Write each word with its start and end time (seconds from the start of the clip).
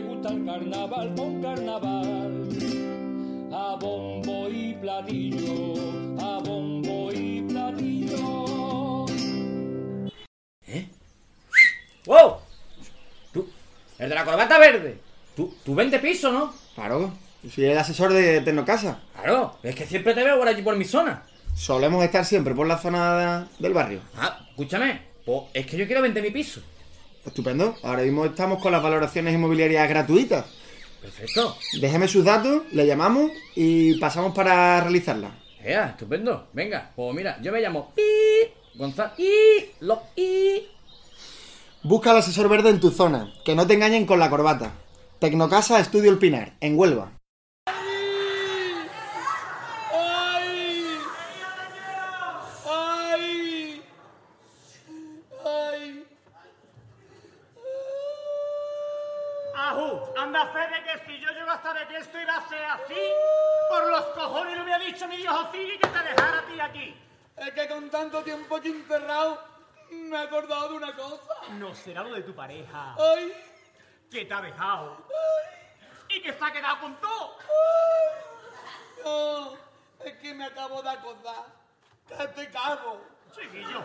me 0.00 0.14
gusta 0.14 0.28
el 0.30 0.44
carnaval 0.44 1.14
con 1.16 1.42
carnaval. 1.42 2.48
A 3.52 3.76
bombo 3.80 4.48
y 4.50 4.74
platillo, 4.74 5.74
a 6.20 6.38
bombo 6.38 7.10
y 7.12 7.42
platillo. 7.42 9.06
¿Eh? 10.66 10.86
¡Wow! 12.06 12.36
¿Tú? 13.32 13.48
¿El 13.98 14.08
de 14.10 14.14
la 14.14 14.24
corbata 14.24 14.58
verde? 14.58 14.98
¿Tú, 15.34 15.54
tú 15.64 15.74
vende 15.74 15.98
piso, 15.98 16.30
no? 16.32 16.52
Claro, 16.74 17.12
soy 17.52 17.64
el 17.66 17.78
asesor 17.78 18.12
de 18.12 18.40
Tecnocasa. 18.42 19.00
Claro, 19.14 19.58
es 19.62 19.74
que 19.74 19.86
siempre 19.86 20.14
te 20.14 20.22
veo 20.24 20.38
por 20.38 20.46
allí 20.48 20.62
por 20.62 20.76
mi 20.76 20.84
zona. 20.84 21.22
Solemos 21.54 22.04
estar 22.04 22.24
siempre 22.24 22.54
por 22.54 22.66
la 22.68 22.78
zona 22.78 23.16
de- 23.40 23.46
del 23.58 23.72
barrio. 23.74 24.00
Ah, 24.16 24.46
escúchame, 24.50 25.02
pues 25.24 25.42
es 25.54 25.66
que 25.66 25.76
yo 25.76 25.86
quiero 25.86 26.02
vender 26.02 26.22
mi 26.22 26.30
piso. 26.30 26.60
Estupendo. 27.28 27.76
Ahora 27.82 28.02
mismo 28.02 28.24
estamos 28.24 28.60
con 28.60 28.72
las 28.72 28.82
valoraciones 28.82 29.34
inmobiliarias 29.34 29.88
gratuitas. 29.88 30.46
Perfecto. 31.00 31.56
Déjeme 31.80 32.08
sus 32.08 32.24
datos, 32.24 32.62
le 32.72 32.86
llamamos 32.86 33.30
y 33.54 33.98
pasamos 34.00 34.34
para 34.34 34.80
realizarla. 34.80 35.30
Ea, 35.62 35.90
estupendo. 35.90 36.48
Venga, 36.52 36.90
pues 36.96 37.14
mira, 37.14 37.38
yo 37.40 37.52
me 37.52 37.60
llamo 37.60 37.92
Pi 37.94 38.02
Gonzalo 38.74 39.12
I 39.18 39.70
Lo 39.80 40.02
I. 40.16 40.66
Busca 41.82 42.10
al 42.10 42.18
asesor 42.18 42.48
verde 42.48 42.70
en 42.70 42.80
tu 42.80 42.90
zona, 42.90 43.32
que 43.44 43.54
no 43.54 43.66
te 43.66 43.74
engañen 43.74 44.06
con 44.06 44.18
la 44.18 44.30
corbata. 44.30 44.72
Tecnocasa 45.20 45.78
Estudio 45.78 46.10
El 46.10 46.18
Pinar, 46.18 46.54
en 46.60 46.78
Huelva. 46.78 47.12
¡Ay! 47.66 47.74
¡Ay! 52.66 53.82
¡Ay! 55.44 56.04
Ajú, 59.56 60.00
anda 60.16 60.46
fe 60.52 60.60
de 60.60 60.82
que 60.84 60.98
si 61.04 61.20
yo 61.20 61.30
llego 61.32 61.50
a 61.50 61.62
saber 61.62 61.86
que 61.88 61.96
esto 61.98 62.20
iba 62.20 62.36
a 62.36 62.48
ser 62.48 62.64
así, 62.64 62.94
por 63.68 63.90
los 63.90 64.04
cojones 64.14 64.56
no 64.56 64.64
me 64.64 64.72
ha 64.72 64.78
dicho 64.78 65.06
mi 65.08 65.16
Dios 65.16 65.34
Osiris 65.34 65.78
que 65.80 65.88
te 65.88 65.98
dejara 65.98 66.38
a 66.38 66.46
ti 66.46 66.60
aquí. 66.60 66.94
Es 67.36 67.50
que 67.50 67.68
con 67.68 67.87
tanto 67.98 68.22
tiempo 68.22 68.54
aquí 68.54 68.68
encerrado 68.68 69.42
me 69.90 70.16
he 70.16 70.22
acordado 70.22 70.68
de 70.68 70.74
una 70.76 70.94
cosa. 70.94 71.34
No 71.58 71.74
será 71.74 72.04
lo 72.04 72.14
de 72.14 72.22
tu 72.22 72.32
pareja, 72.32 72.94
¡Ay! 72.96 73.32
que 74.08 74.24
te 74.24 74.34
ha 74.34 74.40
dejado. 74.40 75.04
Y 76.08 76.22
que 76.22 76.32
se 76.32 76.44
ha 76.44 76.52
quedado 76.52 76.80
con 76.80 76.94
todo. 77.00 77.38
No, 79.04 79.54
es 80.04 80.12
que 80.18 80.32
me 80.34 80.44
acabo 80.44 80.80
de 80.80 80.90
acordar 80.90 81.46
que 82.06 82.22
estoy 82.22 82.46
calvo. 82.46 83.02
Chiquillo, 83.34 83.82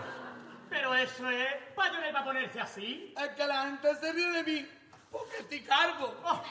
pero 0.70 0.94
eso 0.94 1.30
es 1.30 1.56
para 1.76 2.08
y 2.08 2.14
para 2.14 2.24
ponerse 2.24 2.60
así. 2.60 3.16
Es 3.18 3.30
que 3.30 3.48
la 3.48 3.64
gente 3.64 3.96
se 3.96 4.14
ríe 4.14 4.30
de 4.30 4.44
mí 4.44 4.70
porque 5.12 5.38
estoy 5.38 5.62
calvo. 5.62 6.14
Oh, 6.24 6.44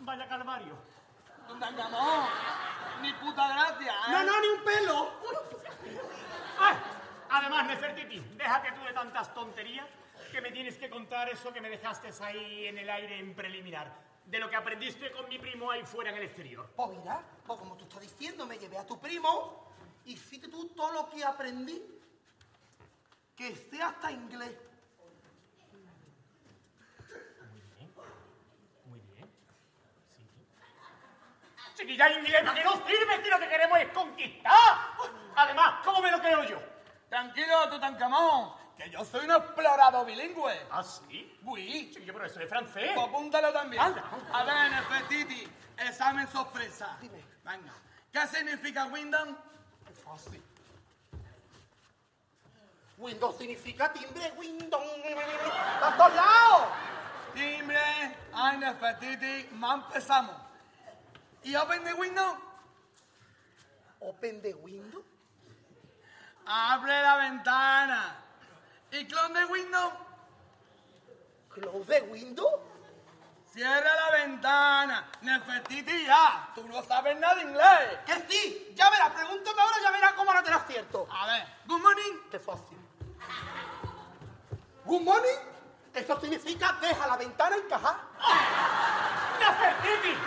vaya 0.00 0.28
calvario. 0.28 0.76
No 1.48 1.54
ni 3.04 3.12
puta 3.14 3.48
gracia, 3.48 3.92
¿eh? 3.92 4.10
No, 4.10 4.24
no, 4.24 4.40
ni 4.40 4.48
un 4.48 4.64
pelo. 4.64 5.12
Además, 7.36 7.66
Nefertiti, 7.66 8.20
déjate 8.36 8.70
tú 8.70 8.84
de 8.84 8.92
tantas 8.92 9.34
tonterías 9.34 9.88
que 10.30 10.40
me 10.40 10.52
tienes 10.52 10.78
que 10.78 10.88
contar 10.88 11.28
eso 11.28 11.52
que 11.52 11.60
me 11.60 11.68
dejaste 11.68 12.10
ahí 12.22 12.68
en 12.68 12.78
el 12.78 12.88
aire 12.88 13.18
en 13.18 13.34
preliminar. 13.34 13.92
De 14.24 14.38
lo 14.38 14.48
que 14.48 14.54
aprendiste 14.54 15.10
con 15.10 15.28
mi 15.28 15.40
primo 15.40 15.68
ahí 15.68 15.84
fuera 15.84 16.10
en 16.10 16.16
el 16.18 16.22
exterior. 16.22 16.70
Pues 16.76 16.90
mira, 16.90 17.20
pues 17.44 17.58
como 17.58 17.76
tú 17.76 17.86
estás 17.86 18.02
diciendo, 18.02 18.46
me 18.46 18.56
llevé 18.56 18.78
a 18.78 18.86
tu 18.86 19.00
primo 19.00 19.68
y 20.04 20.16
fíjate 20.16 20.48
tú 20.48 20.68
todo 20.68 20.92
lo 20.92 21.10
que 21.10 21.24
aprendí. 21.24 21.82
Que 23.36 23.56
sé 23.56 23.82
hasta 23.82 24.12
inglés. 24.12 24.54
Muy 28.84 29.00
bien. 29.12 29.28
Sí. 30.16 30.24
Chiquilla 31.74 32.16
inglés, 32.16 32.42
¿para 32.44 32.54
qué 32.54 32.62
no 32.64 32.86
sirve 32.86 33.24
si 33.24 33.28
lo 33.28 33.40
que 33.40 33.48
queremos 33.48 33.78
es 33.80 33.88
conquistar? 33.88 34.52
Además, 35.34 35.84
¿cómo 35.84 36.00
me 36.00 36.12
lo 36.12 36.20
creo 36.20 36.44
yo? 36.44 36.73
Tranquilo, 37.14 37.68
Tutankamón, 37.70 38.52
que 38.76 38.90
yo 38.90 39.04
soy 39.04 39.24
un 39.26 39.30
explorador 39.30 40.04
bilingüe. 40.04 40.66
¿Ah, 40.68 40.82
sí? 40.82 41.38
Oui. 41.44 41.88
Chiquillo, 41.94 42.12
pero 42.12 42.26
eso 42.26 42.40
es 42.40 42.48
francés. 42.48 42.90
Pues 42.92 43.06
apúntalo 43.06 43.52
también. 43.52 43.80
Anda. 43.80 44.02
A 44.32 44.42
ver, 44.42 44.72
Nefertiti, 44.72 45.48
examen 45.78 46.26
sorpresa. 46.26 46.98
Dime. 47.00 47.24
Venga. 47.44 47.72
¿Qué 48.12 48.26
significa? 48.26 48.88
Es 49.92 49.98
fácil. 50.00 50.42
Windows 52.98 53.38
significa 53.38 53.92
timbre, 53.92 54.32
Windows. 54.36 54.82
¡A 55.82 55.96
todos 55.96 56.14
lados! 56.16 56.68
Timbre. 57.32 57.78
Ay, 58.32 58.58
Nefertiti, 58.58 59.50
más 59.52 59.84
empezamos. 59.84 60.34
¿Y 61.44 61.54
Open 61.54 61.84
de 61.84 61.94
Windows? 61.94 62.38
Open 64.00 64.42
the 64.42 64.52
window. 64.54 65.13
Abre 66.46 67.02
la 67.02 67.16
ventana. 67.16 68.16
¿Y 68.90 69.06
clon 69.06 69.32
de 69.32 69.44
Windows? 69.46 69.92
Close 71.48 71.86
the 71.86 72.02
window. 72.02 72.60
Cierra 73.52 73.94
la 73.94 74.10
ventana. 74.18 75.08
Nefertiti, 75.22 76.06
ya. 76.06 76.50
Tú 76.54 76.66
no 76.68 76.82
sabes 76.82 77.18
nada 77.18 77.36
de 77.36 77.42
inglés. 77.42 77.98
Que 78.04 78.26
sí, 78.28 78.72
ya 78.74 78.90
verás, 78.90 79.10
pregúntame 79.10 79.60
ahora, 79.60 79.76
ya 79.82 79.90
verás 79.90 80.12
cómo 80.14 80.34
no 80.34 80.42
te 80.42 80.50
lo 80.50 80.56
acierto. 80.56 81.08
A 81.10 81.26
ver, 81.26 81.46
good 81.66 81.80
morning. 81.80 82.14
Qué 82.30 82.38
fácil. 82.38 82.78
Good 84.84 85.02
morning. 85.02 85.38
Eso 85.94 86.20
significa 86.20 86.76
deja 86.80 87.06
la 87.06 87.16
ventana 87.16 87.56
encajada. 87.56 88.00
Nefertiti, 89.38 90.18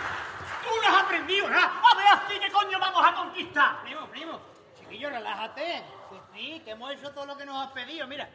tú 0.62 0.70
no 0.82 0.88
has 0.88 1.04
aprendido 1.04 1.50
nada. 1.50 1.80
A 1.92 1.96
ver 1.96 2.06
así 2.06 2.40
que 2.40 2.50
coño 2.50 2.78
vamos 2.78 3.06
a 3.06 3.14
conquistar. 3.14 3.82
Primo, 3.82 4.06
primo, 4.06 4.40
chiquillo, 4.88 5.10
relájate. 5.10 5.84
Sí, 6.10 6.20
sí, 6.32 6.60
que 6.64 6.70
hemos 6.70 6.92
hecho 6.92 7.12
todo 7.12 7.26
lo 7.26 7.36
que 7.36 7.44
nos 7.44 7.66
has 7.66 7.72
pedido. 7.72 8.06
Mira, 8.06 8.28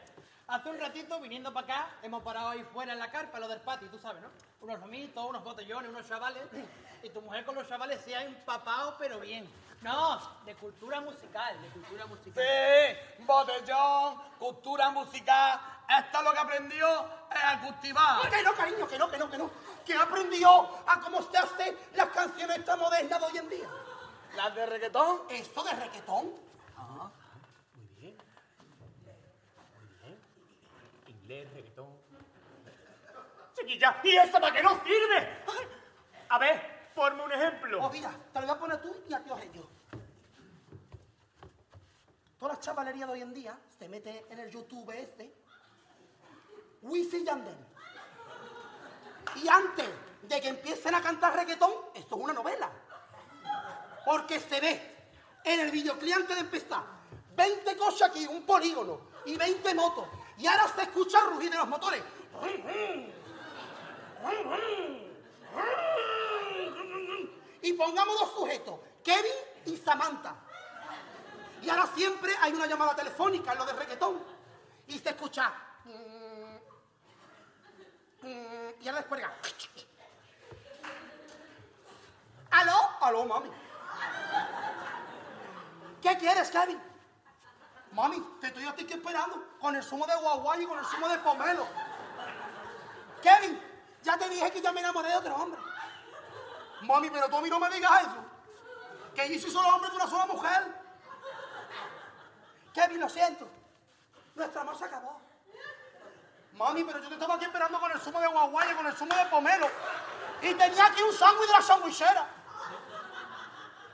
hace 0.47 0.69
un 0.69 0.79
ratito, 0.79 1.19
viniendo 1.19 1.51
para 1.51 1.65
acá, 1.65 1.87
hemos 2.03 2.21
parado 2.23 2.49
ahí 2.49 2.63
fuera 2.71 2.93
en 2.93 2.99
la 2.99 3.09
carpa, 3.09 3.39
lo 3.39 3.47
del 3.47 3.61
patio, 3.61 3.89
tú 3.89 3.97
sabes, 3.97 4.21
¿no? 4.21 4.29
Unos 4.61 4.79
romitos, 4.79 5.25
unos 5.25 5.43
botellones, 5.43 5.89
unos 5.89 6.07
chavales. 6.07 6.43
Y 7.01 7.09
tu 7.09 7.21
mujer 7.21 7.43
con 7.43 7.55
los 7.55 7.67
chavales 7.67 8.01
se 8.01 8.15
ha 8.15 8.23
empapado, 8.23 8.95
pero 8.97 9.19
bien. 9.19 9.49
No, 9.81 10.17
de 10.45 10.55
cultura 10.55 11.01
musical, 11.01 11.61
de 11.61 11.67
cultura 11.69 12.05
musical. 12.05 12.41
Sí, 12.41 13.23
botellón, 13.25 14.21
cultura 14.39 14.89
musical. 14.91 15.59
Esto 15.89 16.17
es 16.19 16.23
lo 16.23 16.31
que 16.31 16.39
aprendió 16.39 17.05
es 17.29 17.43
a 17.43 17.59
cultivar. 17.59 18.29
Que 18.29 18.43
no, 18.43 18.53
cariño, 18.53 18.87
que 18.87 18.97
no, 18.97 19.11
que 19.11 19.17
no, 19.17 19.29
que 19.29 19.37
no. 19.37 19.51
Que 19.85 19.95
aprendió 19.95 20.69
a 20.87 21.01
cómo 21.01 21.21
se 21.23 21.37
hacen 21.37 21.77
las 21.95 22.07
canciones 22.09 22.59
estas 22.59 22.77
modernas 22.77 23.19
de 23.19 23.25
hoy 23.25 23.37
en 23.37 23.49
día. 23.49 23.67
Las 24.37 24.55
de 24.55 24.65
reggaetón. 24.65 25.23
Esto 25.29 25.63
de 25.63 25.73
reggaetón. 25.73 26.33
Inglés, 31.23 31.47
reggaetón. 31.53 31.87
Chiquilla, 33.55 34.01
¿y 34.03 34.17
esto 34.17 34.41
para 34.41 34.53
qué 34.53 34.61
nos 34.61 34.83
sirve? 34.83 35.17
Ay, 35.47 35.67
A 36.29 36.37
ver, 36.37 36.91
ponme 36.93 37.23
un 37.23 37.31
ejemplo. 37.31 37.79
Pues 37.79 37.93
mira, 37.93 38.11
te 38.33 38.41
lo 38.41 38.47
voy 38.47 38.55
a 38.55 38.59
poner 38.59 38.81
tú 38.81 38.93
y 39.07 39.13
a 39.13 39.23
ti 39.23 39.29
ellos. 39.41 39.65
Toda 42.37 42.53
la 42.55 42.59
chavalería 42.59 43.05
de 43.05 43.13
hoy 43.13 43.21
en 43.21 43.33
día 43.33 43.57
se 43.79 43.87
mete 43.87 44.25
en 44.29 44.39
el 44.39 44.49
YouTube 44.49 44.91
este. 44.91 45.33
Wisin 46.81 47.21
y 47.21 47.25
Yandel. 47.25 47.57
Y 49.35 49.47
antes 49.47 49.89
de 50.23 50.41
que 50.41 50.49
empiecen 50.49 50.93
a 50.93 51.01
cantar 51.01 51.35
reggaetón, 51.37 51.71
esto 51.95 52.15
es 52.15 52.21
una 52.21 52.33
novela. 52.33 52.69
Porque 54.03 54.41
se 54.41 54.59
ve 54.59 54.95
en 55.45 55.59
el 55.61 55.71
videoclip 55.71 56.15
antes 56.15 56.35
de 56.35 56.41
empezar 56.41 56.83
20 57.33 57.77
coches 57.77 58.01
aquí, 58.01 58.27
un 58.27 58.45
polígono 58.45 58.99
y 59.25 59.37
20 59.37 59.73
motos. 59.73 60.22
Y 60.37 60.47
ahora 60.47 60.67
se 60.67 60.81
escucha 60.81 61.19
el 61.19 61.31
rugir 61.31 61.51
de 61.51 61.57
los 61.57 61.67
motores. 61.67 62.03
Y 67.61 67.73
pongamos 67.73 68.19
dos 68.19 68.33
sujetos, 68.33 68.79
Kevin 69.03 69.31
y 69.65 69.77
Samantha. 69.77 70.35
Y 71.61 71.69
ahora 71.69 71.87
siempre 71.95 72.33
hay 72.41 72.51
una 72.53 72.65
llamada 72.65 72.95
telefónica 72.95 73.53
en 73.53 73.57
lo 73.57 73.65
de 73.65 73.73
reggaetón. 73.73 74.21
Y 74.87 74.99
se 74.99 75.09
escucha. 75.09 75.53
Y 78.23 78.87
ahora 78.87 78.99
descuelga. 78.99 79.33
¿Aló? 82.51 82.77
Aló, 83.01 83.25
mami. 83.25 83.49
¿Qué 86.01 86.17
quieres, 86.17 86.49
Kevin? 86.49 86.79
Mami, 87.93 88.19
te 88.41 88.47
estoy 88.47 88.65
a 88.65 88.75
ti 88.75 88.83
aquí 88.83 88.93
esperando 88.93 89.52
con 89.63 89.73
el 89.77 89.81
zumo 89.81 90.05
de 90.05 90.13
guaguay 90.13 90.61
y 90.61 90.67
con 90.67 90.77
el 90.77 90.85
zumo 90.85 91.07
de 91.07 91.17
pomelo. 91.19 91.65
Kevin, 93.21 93.61
ya 94.03 94.17
te 94.17 94.27
dije 94.27 94.51
que 94.51 94.61
ya 94.61 94.73
me 94.73 94.81
enamoré 94.81 95.07
de 95.07 95.15
otro 95.15 95.33
hombre. 95.35 95.59
Mami, 96.81 97.09
pero 97.09 97.29
tú 97.29 97.37
a 97.37 97.41
mí 97.41 97.49
no 97.49 97.59
me 97.61 97.69
digas 97.69 98.01
eso. 98.01 98.17
Que 99.15 99.33
yo 99.33 99.41
soy 99.41 99.51
solo 99.51 99.69
hombre 99.69 99.89
de 99.89 99.95
una 99.95 100.07
sola 100.07 100.25
mujer. 100.25 100.67
Kevin, 102.73 102.99
lo 102.99 103.07
siento. 103.07 103.47
Nuestro 104.35 104.61
amor 104.61 104.77
se 104.77 104.83
acabó. 104.83 105.21
Mami, 106.57 106.83
pero 106.83 106.99
yo 106.99 107.07
te 107.07 107.13
estaba 107.13 107.35
aquí 107.35 107.45
esperando 107.45 107.79
con 107.79 107.89
el 107.89 108.01
zumo 108.01 108.19
de 108.19 108.27
guaguaya, 108.27 108.75
con 108.75 108.85
el 108.85 108.93
zumo 108.93 109.15
de 109.15 109.25
pomelo. 109.27 109.69
Y 110.41 110.53
tenía 110.55 110.87
aquí 110.87 111.01
un 111.03 111.13
sándwich 111.13 111.47
de 111.47 111.53
la 111.53 111.61
sandwichera. 111.61 112.27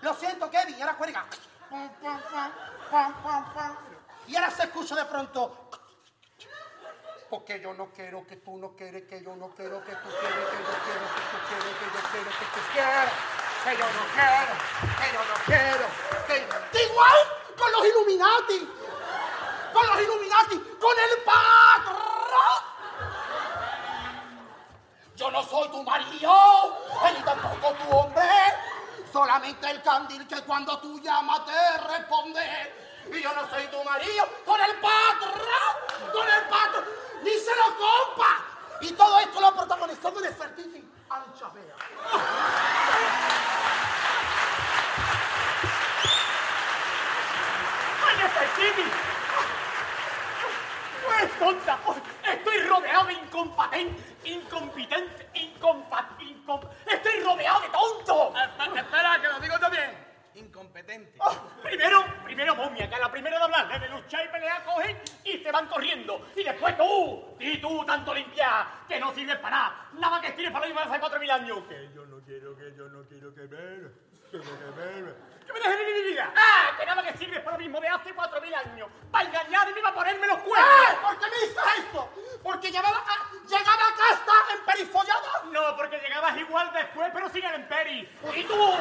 Lo 0.01 0.15
siento, 0.15 0.49
Kevin, 0.49 0.79
y 0.79 0.81
ahora 0.81 0.97
cuelga. 0.97 1.25
Y 4.29 4.35
ahora 4.35 4.51
se 4.51 4.63
escucha 4.63 4.95
de 4.95 5.05
pronto. 5.05 5.69
Porque 7.31 7.59
yo 7.59 7.73
no 7.73 7.89
quiero 7.91 8.25
que 8.27 8.37
tú 8.37 8.57
no 8.57 8.75
quieres, 8.75 9.07
que 9.07 9.23
yo 9.23 9.35
no 9.35 9.49
quiero 9.55 9.83
que 9.83 9.91
tú 9.91 10.09
quieres, 10.21 10.45
que 10.49 10.57
yo 10.57 10.73
quiero, 10.85 11.05
que 11.15 11.21
tú 11.31 11.37
quieres, 11.49 11.73
que 11.77 11.85
yo 11.85 12.01
quiero, 12.11 12.29
que 12.29 12.45
tú 12.45 12.61
quieres, 12.73 13.11
que 13.63 13.71
yo 13.77 13.85
no 13.97 14.03
quiero, 14.13 14.53
que 14.99 15.07
yo 15.13 15.21
no 15.25 15.35
quiero, 15.45 15.85
que... 16.27 16.35
Igual 16.85 17.17
con 17.57 17.71
los 17.71 17.85
Illuminati, 17.87 18.69
con 19.73 19.87
los 19.87 20.01
Illuminati, 20.01 20.57
con 20.79 20.95
el 20.99 21.23
patrón. 21.23 21.99
Yo 25.15 25.31
no 25.31 25.43
soy 25.43 25.69
tu 25.69 25.83
marido, 25.83 26.77
ni 27.15 27.23
tampoco 27.23 27.73
tu 27.73 27.97
hombre. 27.97 28.29
Solamente 29.11 29.69
el 29.71 29.81
candil 29.81 30.27
que 30.27 30.41
cuando 30.43 30.79
tú 30.79 30.99
llamas 30.99 31.45
te 31.45 31.77
responde. 31.79 32.88
Y 33.11 33.21
yo 33.21 33.33
no 33.33 33.49
soy 33.49 33.65
tu 33.67 33.83
marido, 33.83 34.27
con 34.45 34.61
el 34.61 34.75
patrón, 34.75 36.11
con 36.13 36.27
el 36.27 36.43
patrón, 36.49 36.85
ni 37.23 37.31
se 37.31 37.55
lo 37.55 37.75
compa. 37.77 38.45
Y 38.81 38.91
todo 38.93 39.19
esto 39.19 39.41
lo 39.41 39.47
ha 39.47 39.55
protagonizado 39.55 40.21
Nefertiti 40.21 40.87
Ancha 41.09 41.49
Vea. 41.49 41.75
¡Ay, 48.07 48.17
Nefertiti! 48.17 48.91
¡No 51.03 51.25
es 51.25 51.39
tonta! 51.39 51.79
Estoy 52.23 52.59
rodeado 52.61 53.05
de 53.05 53.13
incompetente, 53.13 54.17
incompetente, 54.25 55.29
incompat, 55.33 56.21
incom... 56.21 56.61
¡Estoy 56.85 57.19
rodeado 57.21 57.61
de 57.61 57.69
tonto! 57.69 58.33
Espera, 58.75 59.19
que 59.19 59.27
lo 59.27 59.39
digo 59.39 59.59
también. 59.59 60.07
Incompetente. 60.59 61.17
Ah, 61.21 61.31
Primero, 61.63 62.03
primero 62.25 62.53
momia, 62.53 62.89
que 62.89 62.95
a 62.95 62.99
la 62.99 63.09
primera 63.09 63.37
de 63.37 63.43
hablar, 63.45 63.79
de 63.79 63.87
luchar 63.89 64.25
y 64.25 64.27
pelear, 64.27 64.61
cogen 64.65 65.01
y 65.23 65.37
se 65.37 65.51
van 65.53 65.67
corriendo. 65.67 66.27
Y 66.35 66.43
después 66.43 66.77
tú, 66.77 67.37
y 67.39 67.57
tú 67.61 67.85
tanto 67.85 68.13
limpiar, 68.13 68.67
que 68.85 68.99
no 68.99 69.13
sirves 69.13 69.37
para 69.37 69.55
nada. 69.55 69.89
Nada 69.93 70.19
que 70.19 70.33
sirve 70.35 70.51
para 70.51 70.65
lo 70.65 70.73
mismo 70.73 70.81
de 70.81 70.89
hace 70.89 70.99
cuatro 70.99 71.19
mil 71.19 71.31
años. 71.31 71.59
Que 71.69 71.89
yo 71.95 72.05
no 72.05 72.19
quiero, 72.25 72.57
que 72.57 72.75
yo 72.75 72.89
no 72.89 73.03
quiero 73.07 73.33
que 73.33 73.41
me... 73.41 74.09
Que 74.29 74.37
me, 74.37 74.43
que 74.43 75.01
me... 75.05 75.29
Que 75.45 75.53
me 75.53 75.59
dejes 75.61 75.79
vivir 75.79 75.95
mi 76.03 76.11
vida. 76.11 76.33
¡Ah! 76.35 76.75
Que 76.77 76.85
nada 76.85 77.01
que 77.03 77.17
sirve 77.17 77.39
para 77.39 77.57
lo 77.57 77.63
mismo 77.63 77.79
de 77.79 77.87
hace 77.87 78.13
cuatro 78.13 78.41
mil 78.41 78.53
años. 78.53 78.89
Para 79.09 79.27
engañar 79.29 79.69
y 79.69 79.73
me 79.73 79.79
iba 79.79 79.89
a 79.89 79.93
ponerme 79.93 80.27
los 80.27 80.37
cuernos. 80.39 80.69
¡Eh! 80.69 80.97
¿Por 81.01 81.17
qué 81.19 81.25
me 81.25 81.47
dices 81.47 81.63
esto? 81.79 82.09
Porque 82.43 82.71
llegaba 82.71 82.97
a, 82.97 83.31
llegaba 83.47 83.83
a 83.87 83.95
casa 83.95 84.59
emperifollada. 84.59 85.43
No, 85.51 85.75
porque 85.75 85.97
llegabas 85.99 86.37
igual 86.37 86.71
después, 86.73 87.09
pero 87.13 87.29
sin 87.29 87.45
el 87.45 87.55
Emperi. 87.55 88.01
Y 88.35 88.43
tú, 88.43 88.73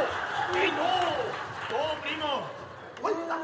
y 0.53 0.71
tú, 0.71 0.89
tú, 1.69 1.77
primo. 2.03 2.43
Cuenta. 3.01 3.39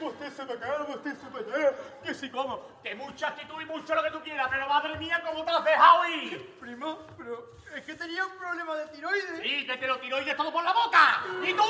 Usted 0.00 0.32
se 0.32 0.44
me 0.44 0.56
cae, 0.56 0.80
usted 0.88 1.14
se 1.16 1.30
me 1.30 1.44
cae. 1.44 1.74
Que 2.02 2.14
si 2.14 2.30
como, 2.30 2.80
que 2.82 2.94
mucha 2.94 3.28
actitud 3.28 3.60
y 3.60 3.66
mucho 3.66 3.94
lo 3.94 4.02
que 4.02 4.10
tú 4.10 4.20
quieras, 4.22 4.48
pero 4.50 4.66
madre 4.68 4.96
mía, 4.96 5.22
¿cómo 5.26 5.44
te 5.44 5.50
has 5.50 5.64
dejado 5.64 6.08
ir? 6.08 6.58
Primo, 6.58 6.98
pero 7.16 7.50
es 7.74 7.84
que 7.84 7.94
tenía 7.94 8.26
un 8.26 8.36
problema 8.36 8.76
de 8.76 8.86
tiroides. 8.86 9.40
Sí, 9.42 9.66
que 9.66 9.76
te 9.76 9.86
lo 9.86 9.98
tiró 9.98 10.20
y 10.20 10.24
de 10.24 10.34
todo 10.34 10.52
por 10.52 10.64
la 10.64 10.72
boca. 10.72 11.22
Y 11.42 11.52
tú, 11.52 11.62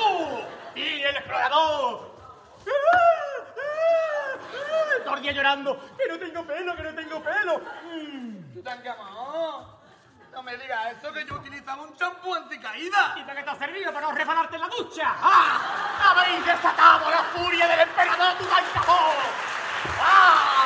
y 0.75 1.01
el 1.01 1.15
explorador. 1.15 2.11
Todo 5.03 5.15
el 5.15 5.21
día 5.21 5.31
llorando, 5.31 5.79
que 5.97 6.07
no 6.07 6.19
tengo 6.19 6.45
pelo, 6.45 6.75
que 6.75 6.83
no 6.83 6.95
tengo 6.95 7.23
pelo. 7.23 7.61
Mm. 7.83 8.53
Tutankamón, 8.53 9.65
no 10.31 10.43
me 10.43 10.55
digas 10.57 10.93
eso 10.97 11.11
que 11.11 11.25
yo 11.25 11.35
utilizaba 11.35 11.81
un 11.83 11.95
champú 11.95 12.33
anticaída. 12.33 13.15
¿Y 13.17 13.23
para 13.23 13.39
qué 13.39 13.43
te 13.43 13.49
ha 13.49 13.55
servido? 13.55 13.93
¿Para 13.93 14.07
no 14.07 14.13
resbalarte 14.13 14.55
en 14.55 14.61
la 14.61 14.67
ducha? 14.67 15.15
¡Ah! 15.21 16.09
¡Habéis 16.09 16.45
desatado 16.45 17.09
la 17.09 17.23
furia 17.23 17.67
del 17.67 17.81
emperador 17.81 18.37
Tutankamón! 18.37 19.15
¡Ah! 19.99 20.65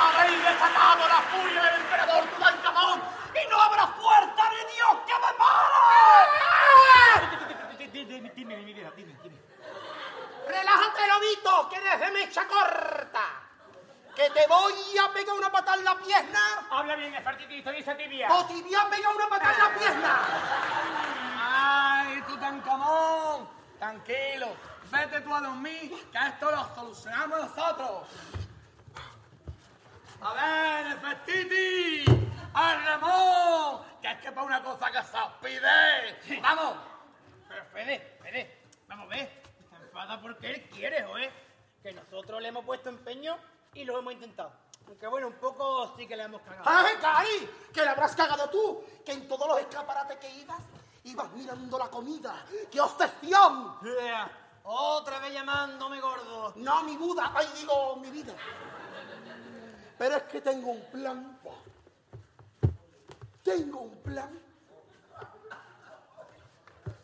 ¡Habéis 0.00 0.42
desatado 0.42 1.08
la 1.08 1.22
furia 1.22 1.62
del 1.62 1.80
emperador 1.80 2.24
Tutankamón! 2.24 3.02
¡Y 3.34 3.50
no 3.50 3.60
habrá 3.60 3.86
fuerza 3.86 4.50
de 4.50 4.72
Dios 4.74 4.96
que 5.06 5.14
me 5.14 5.32
pare! 5.38 5.78
Dime, 7.92 8.30
dime, 8.34 8.56
dime, 8.56 8.92
dime. 8.96 9.38
Relájate, 10.46 11.06
lobito, 11.06 11.68
que 11.68 11.76
eres 11.76 12.00
de 12.00 12.10
mecha 12.10 12.46
corta. 12.46 13.37
Que 14.18 14.30
te 14.30 14.48
voy 14.48 14.72
a 14.98 15.12
pegar 15.12 15.36
una 15.36 15.48
patada 15.48 15.76
en 15.76 15.84
la 15.84 15.96
pierna. 15.96 16.40
Habla 16.72 16.96
bien, 16.96 17.12
Nefertiti, 17.12 17.62
dice 17.62 17.94
tibia. 17.94 18.26
O 18.32 18.44
te 18.46 18.54
voy 18.54 18.74
a 18.74 18.90
pegar 18.90 19.14
una 19.14 19.28
patada 19.28 19.54
en 19.54 19.58
la 19.60 19.78
pierna. 19.78 20.20
Ay, 21.40 22.22
Tutankamón, 22.22 23.48
tranquilo. 23.78 24.56
Vete 24.90 25.20
tú 25.20 25.32
a 25.32 25.40
dormir, 25.40 26.10
que 26.10 26.18
esto 26.18 26.50
lo 26.50 26.74
solucionamos 26.74 27.38
nosotros. 27.42 28.08
A 30.20 30.32
ver, 30.32 30.86
Nefertiti, 30.86 32.04
al 32.54 32.84
Ramón, 32.86 33.82
que 34.02 34.10
es 34.10 34.18
que 34.18 34.32
para 34.32 34.46
una 34.48 34.62
cosa 34.64 34.90
que 34.90 35.02
se 35.04 35.16
os 35.16 35.32
pide. 35.40 36.40
Vamos. 36.42 36.74
Pero 37.48 37.64
Fede, 37.66 38.18
Fede, 38.20 38.64
vamos 38.88 39.06
a 39.06 39.14
ver. 39.14 39.42
Se 39.70 39.76
enfada 39.76 40.20
porque 40.20 40.50
él 40.50 40.68
quiere, 40.70 41.06
¿eh? 41.22 41.30
Que 41.84 41.92
nosotros 41.92 42.42
le 42.42 42.48
hemos 42.48 42.64
puesto 42.64 42.88
empeño 42.88 43.38
y 43.78 43.84
lo 43.84 43.98
hemos 43.98 44.12
intentado. 44.12 44.50
Aunque 44.86 45.06
bueno, 45.06 45.28
un 45.28 45.34
poco 45.34 45.94
sí 45.96 46.06
que 46.06 46.16
le 46.16 46.24
hemos 46.24 46.42
cagado. 46.42 46.64
¡Ay, 46.66 46.96
Cari! 47.00 47.50
Que 47.72 47.84
la 47.84 47.92
habrás 47.92 48.16
cagado 48.16 48.50
tú. 48.50 48.82
Que 49.04 49.12
en 49.12 49.28
todos 49.28 49.46
los 49.46 49.60
escaparates 49.60 50.18
que 50.18 50.30
ibas, 50.30 50.58
ibas 51.04 51.30
mirando 51.32 51.78
la 51.78 51.88
comida. 51.88 52.44
¡Qué 52.70 52.80
obsesión! 52.80 53.78
Yeah. 53.82 54.30
Otra 54.64 55.20
vez 55.20 55.32
llamándome 55.32 56.00
gordo. 56.00 56.54
No, 56.56 56.82
mi 56.82 56.96
Buda, 56.96 57.32
ay, 57.34 57.46
digo, 57.54 57.96
mi 57.96 58.10
vida. 58.10 58.34
Pero 59.96 60.16
es 60.16 60.22
que 60.24 60.40
tengo 60.40 60.72
un 60.72 60.84
plan. 60.90 61.38
Tengo 63.44 63.80
un 63.80 64.02
plan. 64.02 64.42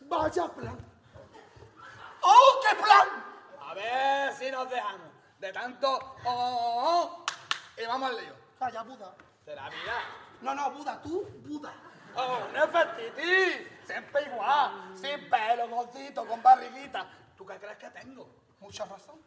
Vaya 0.01 0.47
plan. 0.49 0.77
¡Oh, 2.21 2.61
qué 2.61 2.75
plan! 2.75 3.07
A 3.61 3.73
ver 3.73 4.33
si 4.33 4.51
nos 4.51 4.69
dejamos 4.69 5.14
de 5.45 5.53
tanto 5.53 6.17
oh, 6.23 6.29
oh, 6.31 6.81
oh, 6.87 7.25
y 7.77 7.85
vamos 7.85 8.09
al 8.09 8.17
lío. 8.17 8.33
Vaya, 8.59 8.81
Buda. 8.81 9.13
Será 9.43 9.69
vida. 9.69 10.01
No, 10.41 10.55
no, 10.55 10.71
Buda, 10.71 10.99
tú, 11.03 11.23
Buda. 11.45 11.71
Oh, 12.15 12.47
Nefertiti, 12.51 13.67
siempre 13.85 14.23
igual, 14.23 14.91
sin 14.95 15.29
pelo, 15.29 15.67
gordito, 15.69 16.25
con 16.25 16.41
barriguita. 16.41 17.05
¿Tú 17.37 17.45
qué 17.45 17.59
crees 17.59 17.77
que 17.77 17.89
tengo? 17.91 18.27
Mucha 18.59 18.85
razón. 18.85 19.21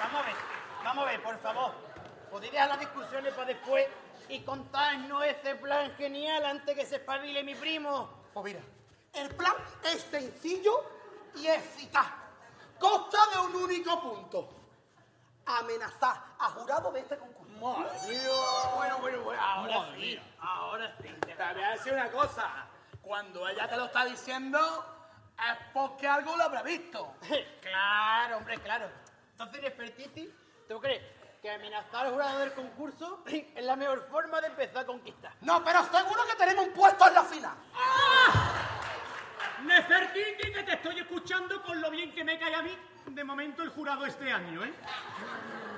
Vamos 0.00 0.22
a 0.22 0.26
ver, 0.26 0.36
vamos 0.84 1.04
a 1.04 1.10
ver, 1.10 1.22
por 1.22 1.38
favor. 1.38 1.72
¿Podéis 2.30 2.52
dejar 2.52 2.68
las 2.68 2.78
discusiones 2.78 3.34
para 3.34 3.46
después 3.46 3.88
y 4.28 4.40
contarnos 4.42 5.24
ese 5.24 5.56
plan 5.56 5.96
genial 5.96 6.44
antes 6.44 6.76
que 6.76 6.86
se 6.86 6.96
espabile 6.96 7.42
mi 7.42 7.56
primo? 7.56 8.08
Pues 8.32 8.44
mira, 8.44 8.60
el 9.14 9.34
plan 9.34 9.54
es 9.82 10.02
sencillo 10.02 10.84
y 11.34 11.48
eficaz. 11.48 12.27
Consta 12.78 13.18
de 13.32 13.38
un 13.40 13.56
único 13.56 14.00
punto. 14.00 14.48
Amenazar 15.46 16.22
a 16.38 16.50
jurado 16.50 16.92
de 16.92 17.00
este 17.00 17.18
concurso. 17.18 17.48
Madre 17.58 17.90
mía. 18.08 18.20
Bueno, 18.76 18.98
bueno, 18.98 19.22
bueno, 19.22 19.42
ahora 19.42 19.78
Madre 19.78 19.94
sí, 19.94 20.00
mía. 20.06 20.22
ahora 20.40 20.96
sí. 21.00 21.08
Te 21.20 21.34
voy 21.54 21.62
a 21.62 21.70
decir 21.70 21.92
una 21.92 22.10
cosa. 22.10 22.66
Cuando 23.02 23.48
ella 23.48 23.68
te 23.68 23.76
lo 23.76 23.86
está 23.86 24.04
diciendo, 24.04 24.58
es 25.38 25.58
porque 25.72 26.06
algo 26.06 26.36
lo 26.36 26.44
habrá 26.44 26.62
visto. 26.62 27.14
Claro, 27.62 28.38
hombre, 28.38 28.58
claro. 28.62 28.88
Entonces, 29.32 29.60
Nefertiti, 29.62 30.32
¿tú 30.68 30.80
crees 30.80 31.02
que 31.42 31.50
amenazar 31.50 32.06
al 32.06 32.12
jurado 32.12 32.38
del 32.40 32.52
concurso 32.54 33.22
es 33.26 33.62
la 33.64 33.76
mejor 33.76 34.08
forma 34.10 34.40
de 34.40 34.48
empezar 34.48 34.78
a 34.84 34.86
conquistar? 34.86 35.32
No, 35.42 35.62
pero 35.64 35.84
seguro 35.84 36.24
que 36.26 36.34
tenemos 36.36 36.66
un 36.66 36.72
puesto 36.72 37.06
en 37.06 37.14
la 37.14 37.22
final. 37.24 37.56
Nefertiti, 39.64 40.52
que 40.52 40.62
te 40.62 40.72
estoy 40.74 40.98
escuchando 40.98 41.62
con 41.62 41.80
lo 41.80 41.90
bien 41.90 42.12
que 42.12 42.24
me 42.24 42.38
cae 42.38 42.54
a 42.54 42.62
mí, 42.62 42.76
de 43.06 43.24
momento 43.24 43.62
el 43.62 43.70
jurado 43.70 44.06
este 44.06 44.32
año, 44.32 44.64
¿eh? 44.64 44.72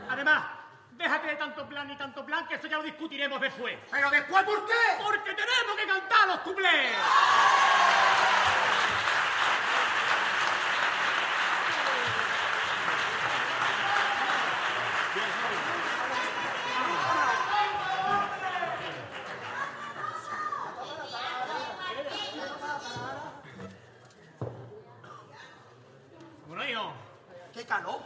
Además, 0.09 0.45
déjate 1.01 1.29
de 1.29 1.37
tanto 1.37 1.67
plan 1.67 1.91
y 1.91 1.97
tanto 1.97 2.25
plan, 2.27 2.47
que 2.47 2.57
eso 2.57 2.67
ya 2.67 2.77
lo 2.77 2.83
discutiremos 2.83 3.41
después. 3.41 3.79
Pero 3.91 4.11
después, 4.11 4.45
¿por 4.45 4.67
qué? 4.67 4.73
Porque 5.03 5.35
tenemos 5.35 5.77
que 5.77 5.87
cantar 5.87 6.29
los 6.29 6.39
cuplés. 6.41 6.97
Bueno, 26.47 26.69
hijo, 26.69 26.93
¡Qué 27.55 27.65
calor! 27.65 28.01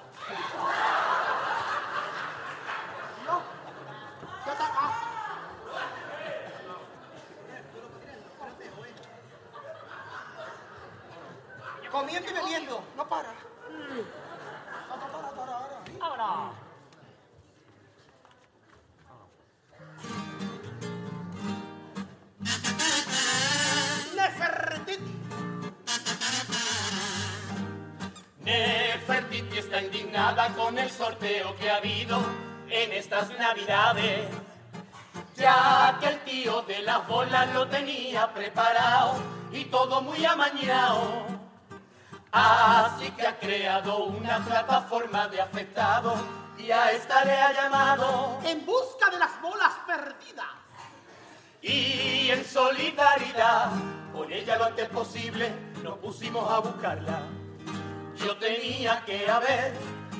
No. 3.26 3.42
comiendo 11.94 12.28
y 12.28 12.34
bebiendo. 12.34 12.83
No 12.96 13.08
para. 13.08 13.34
Vámonos. 15.98 16.54
Nefertiti. 24.14 25.14
Nefertiti 28.40 29.58
está 29.58 29.82
indignada 29.82 30.48
con 30.54 30.78
el 30.78 30.90
sorteo 30.90 31.56
que 31.56 31.70
ha 31.70 31.76
habido 31.76 32.20
en 32.68 32.92
estas 32.92 33.30
navidades. 33.38 34.28
Ya 35.36 35.98
que 36.00 36.06
el 36.06 36.20
tío 36.20 36.62
de 36.62 36.80
las 36.82 37.08
bolas 37.08 37.52
lo 37.52 37.66
tenía 37.66 38.32
preparado 38.32 39.16
y 39.52 39.64
todo 39.64 40.00
muy 40.00 40.24
amañado. 40.24 41.33
Así 42.36 43.12
que 43.12 43.24
ha 43.24 43.38
creado 43.38 44.06
una 44.06 44.44
plataforma 44.44 45.28
de 45.28 45.40
afectados 45.40 46.18
y 46.58 46.68
a 46.72 46.90
esta 46.90 47.24
le 47.24 47.32
ha 47.32 47.52
llamado. 47.52 48.40
En 48.44 48.66
busca 48.66 49.08
de 49.08 49.20
las 49.20 49.40
bolas 49.40 49.72
perdidas. 49.86 50.46
Y 51.62 52.30
en 52.30 52.44
solidaridad, 52.44 53.70
con 54.12 54.32
ella 54.32 54.58
lo 54.58 54.64
antes 54.64 54.88
posible, 54.88 55.48
nos 55.84 55.96
pusimos 55.98 56.50
a 56.50 56.58
buscarla. 56.58 57.20
Yo 58.16 58.36
tenía 58.38 59.04
que 59.04 59.30
haber 59.30 59.72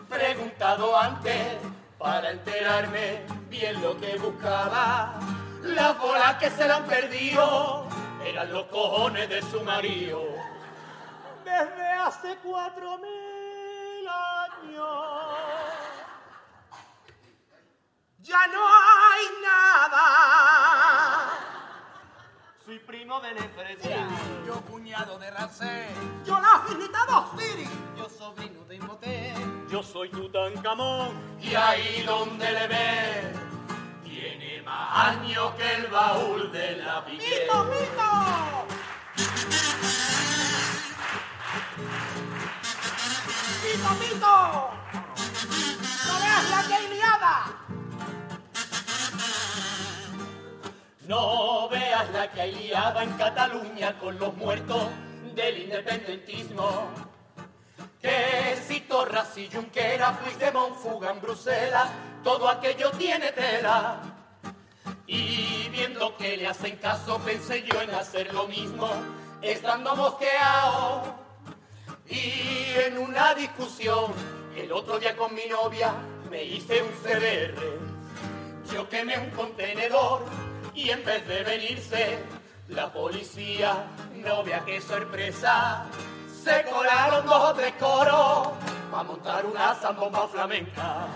preguntado 0.09 0.97
antes 0.97 1.57
para 1.99 2.31
enterarme 2.31 3.23
bien 3.51 3.83
lo 3.83 3.99
que 3.99 4.19
buscaba. 4.19 5.19
Las 5.63 5.99
bolas 5.99 6.37
que 6.37 6.49
se 6.49 6.65
le 6.65 6.75
han 6.75 6.85
perdido 6.85 7.89
eran 8.25 8.53
los 8.53 8.67
cojones 8.67 9.29
de 9.29 9.43
su 9.43 9.65
marido. 9.65 10.54
Desde 11.45 11.87
hace 11.93 12.37
cuatro 12.43 12.99
mil 12.99 14.09
años. 14.09 14.85
Ya 18.21 18.47
no 18.47 18.67
hay 18.67 19.25
nada. 19.43 21.29
Soy 22.65 22.79
primo 22.79 23.21
de 23.21 23.35
Nefertiti. 23.35 23.95
Yo 24.47 24.63
cuñado 24.63 25.19
de 25.19 25.31
Racé. 25.31 25.89
Yo 26.25 26.41
la 26.41 26.63
visitado, 26.67 27.31
Siri. 27.37 27.69
Yo 27.99 28.09
sobrino 28.09 28.65
de 28.65 28.77
Imhotep. 28.77 29.69
Yo 29.69 29.83
soy 29.83 30.09
Tutankamón. 30.09 31.37
Y 31.41 31.55
ahí 31.55 32.03
donde 32.07 32.51
le 32.53 32.67
ve, 32.69 33.33
tiene 34.03 34.63
más 34.63 35.09
años 35.09 35.53
que 35.57 35.75
el 35.75 35.89
baúl 35.89 36.51
de 36.51 36.77
la 36.77 37.05
piqué. 37.05 37.43
¡Mito, 37.43 37.65
mito! 37.65 38.74
¡Mito, 43.65 43.91
mito! 43.99 44.71
¡No 46.07 46.21
veas 46.21 46.51
la 46.51 46.65
que 46.69 46.75
hay 46.75 46.89
liada! 46.89 47.65
No 51.07 51.69
veas 51.71 52.11
la 52.11 52.31
que 52.31 52.41
hay 52.43 52.55
liada 52.55 53.03
en 53.03 53.13
Cataluña 53.15 53.99
con 53.99 54.19
los 54.19 54.37
muertos 54.37 54.89
del 55.35 55.63
independentismo. 55.63 56.91
Que 58.03 58.59
si 58.69 58.81
Torras 58.81 59.37
y 59.39 59.51
Junquera, 59.51 60.19
Puigdemont, 60.19 60.77
fuga 60.77 61.11
en 61.13 61.23
Bruselas, 61.23 61.89
todo 62.23 62.49
aquello 62.51 62.91
tiene 62.93 63.33
tela. 63.33 64.03
Y 65.07 65.71
viendo 65.71 66.15
que 66.19 66.37
le 66.37 66.49
hacen 66.49 66.77
caso, 66.77 67.19
pensé 67.21 67.63
yo 67.63 67.81
en 67.81 67.95
hacer 67.95 68.35
lo 68.35 68.47
mismo, 68.47 68.91
estando 69.41 69.97
mosqueado. 69.97 71.24
Y 72.09 72.75
en 72.87 72.99
una 72.99 73.35
discusión, 73.35 74.13
el 74.57 74.73
otro 74.73 74.99
día 74.99 75.17
con 75.17 75.35
mi 75.35 75.47
novia, 75.47 75.95
me 76.31 76.45
hice 76.45 76.83
un 76.83 76.91
CDR. 77.03 77.55
Yo 78.73 78.89
quemé 78.89 79.19
un 79.19 79.31
contenedor 79.31 80.23
y 80.75 80.91
en 80.91 81.05
vez 81.05 81.27
de 81.27 81.43
venirse, 81.43 82.19
la 82.69 82.93
policía, 82.93 83.87
no 84.17 84.43
vea 84.43 84.65
qué 84.65 84.81
sorpresa, 84.81 85.87
se 86.43 86.65
colaron 86.65 87.27
dos 87.27 87.51
o 87.51 87.55
tres 87.55 87.73
coros 87.79 88.49
para 88.91 89.03
montar 89.05 89.47
una 89.47 89.75
zambomba 89.75 90.29
flamenca. 90.29 91.07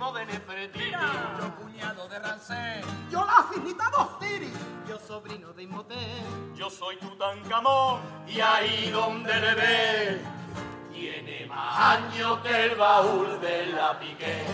Primo 0.00 0.12
de. 0.14 0.90
Yo 1.38 1.56
cuñado 1.56 2.08
de 2.08 2.18
Rancé. 2.18 2.80
Yo 3.10 3.22
la 3.22 3.32
has 3.32 3.50
visitado, 3.50 4.18
Siri. 4.18 4.50
Yo 4.88 4.98
sobrino 4.98 5.52
de 5.52 5.64
Imhotep. 5.64 6.54
Yo 6.54 6.70
soy 6.70 6.96
Tutankamón 6.96 8.00
y 8.26 8.40
ahí 8.40 8.88
donde 8.90 9.34
le 9.34 9.54
ve 9.54 10.22
tiene 10.90 11.44
más 11.44 11.98
años 11.98 12.38
que 12.38 12.64
el 12.64 12.76
baúl 12.76 13.38
de 13.42 13.66
la 13.66 13.98
piqué 14.00 14.46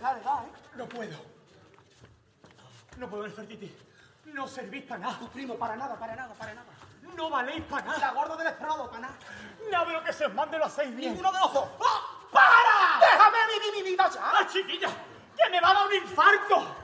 da, 0.00 0.14
le 0.14 0.20
da, 0.22 0.44
¿eh? 0.44 0.50
No 0.76 0.88
puedo. 0.88 1.16
No 2.96 3.08
puedo, 3.08 3.26
Nefertiti. 3.26 3.70
No 4.26 4.48
servís 4.48 4.79
para 4.90 5.00
nada. 5.02 5.18
Tu 5.20 5.28
primo, 5.28 5.54
para 5.56 5.76
nada, 5.76 5.94
para 5.96 6.16
nada, 6.16 6.34
para 6.34 6.52
nada. 6.54 6.66
No 7.16 7.30
valéis 7.30 7.62
para 7.64 7.86
La 7.86 7.92
nada. 7.98 8.12
gordo 8.12 8.36
del 8.36 8.48
esperado, 8.48 8.88
para 8.90 9.00
nada. 9.02 9.14
Nada 9.70 9.84
de 9.86 9.92
lo 9.92 10.02
que 10.04 10.12
se 10.12 10.26
os 10.26 10.34
mande 10.34 10.58
lo 10.58 10.64
hacéis 10.64 10.94
bien. 10.96 11.12
Ninguno 11.12 11.30
de 11.32 11.38
los 11.38 11.52
dos. 11.52 11.68
¡Ah! 11.80 12.00
¡Para! 12.32 13.06
¡Déjame 13.06 13.38
vivir 13.54 13.72
mi 13.84 13.90
vida 13.90 14.08
ya! 14.10 14.20
¡Ah, 14.22 14.46
chiquilla! 14.50 14.88
¡Que 15.36 15.48
me 15.50 15.60
va 15.60 15.70
a 15.70 15.74
dar 15.74 15.86
un 15.86 15.94
infarto! 15.94 16.76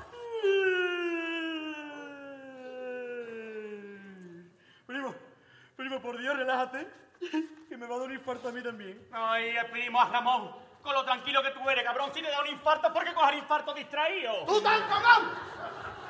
Primo, 4.87 5.15
primo, 5.77 6.01
por 6.01 6.17
Dios, 6.19 6.37
relájate. 6.37 6.87
Que 7.69 7.77
me 7.77 7.87
va 7.87 7.97
a 7.97 7.99
dar 7.99 8.09
un 8.09 8.15
infarto 8.15 8.49
a 8.49 8.53
mí 8.53 8.63
también. 8.63 9.09
Ay, 9.13 9.55
primo, 9.73 10.01
a 10.01 10.05
Ramón. 10.09 10.55
Con 10.83 10.95
lo 10.95 11.05
tranquilo 11.05 11.43
que 11.43 11.51
tú 11.51 11.69
eres, 11.69 11.83
cabrón. 11.85 12.11
Si 12.15 12.21
le 12.23 12.31
da 12.31 12.41
un 12.41 12.47
infarto, 12.49 12.93
¿por 12.93 13.05
qué 13.05 13.13
coger 13.13 13.35
infarto 13.35 13.75
distraído? 13.75 14.45
¡Tú 14.47 14.61
tan 14.63 14.81
común! 14.83 15.56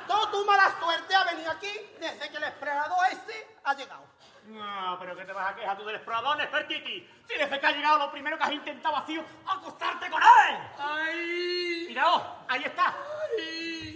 Toda 0.07 0.31
tu 0.31 0.45
mala 0.45 0.73
suerte 0.79 1.15
ha 1.15 1.23
venido 1.25 1.51
aquí 1.51 1.71
desde 1.99 2.29
que 2.29 2.37
el 2.37 2.43
explorador 2.43 2.97
ese 3.11 3.47
ha 3.63 3.73
llegado. 3.73 4.05
No, 4.45 4.97
pero 4.99 5.15
¿qué 5.17 5.25
te 5.25 5.33
vas 5.33 5.51
a 5.51 5.55
quejar 5.55 5.77
tú 5.77 5.85
del 5.85 5.95
explorador, 5.95 6.37
Nefertiti? 6.37 7.09
Si 7.27 7.37
desde 7.37 7.59
que 7.59 7.65
ha 7.65 7.71
llegado 7.71 7.97
lo 7.99 8.11
primero 8.11 8.37
que 8.37 8.43
has 8.45 8.51
intentado 8.51 8.95
ha 8.95 9.05
sido 9.05 9.23
acostarte 9.45 10.09
con 10.09 10.21
él. 10.21 10.57
¡Ay! 10.79 11.85
Miraos, 11.89 12.23
ahí 12.47 12.63
está. 12.63 12.95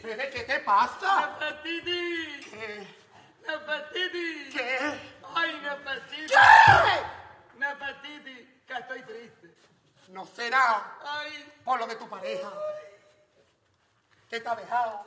Fede, 0.01 0.29
¿qué 0.29 0.43
te 0.43 0.59
pasa? 0.59 1.37
¡Nefertiti! 1.39 2.49
¿Qué? 2.49 2.87
¡Nefertiti! 3.47 4.49
¿Qué? 4.51 4.99
¡Ay, 5.33 5.59
Nefertiti! 5.61 6.27
¿Qué? 6.27 7.57
Nefertiti, 7.57 8.63
que 8.67 8.73
estoy 8.73 9.01
triste. 9.03 9.55
No 10.09 10.25
será 10.25 10.97
¡Ay! 11.05 11.53
por 11.63 11.79
lo 11.79 11.87
de 11.87 11.95
tu 11.95 12.09
pareja. 12.09 12.51
Que 14.29 14.41
te 14.41 14.49
ha 14.49 14.55
dejado. 14.55 15.05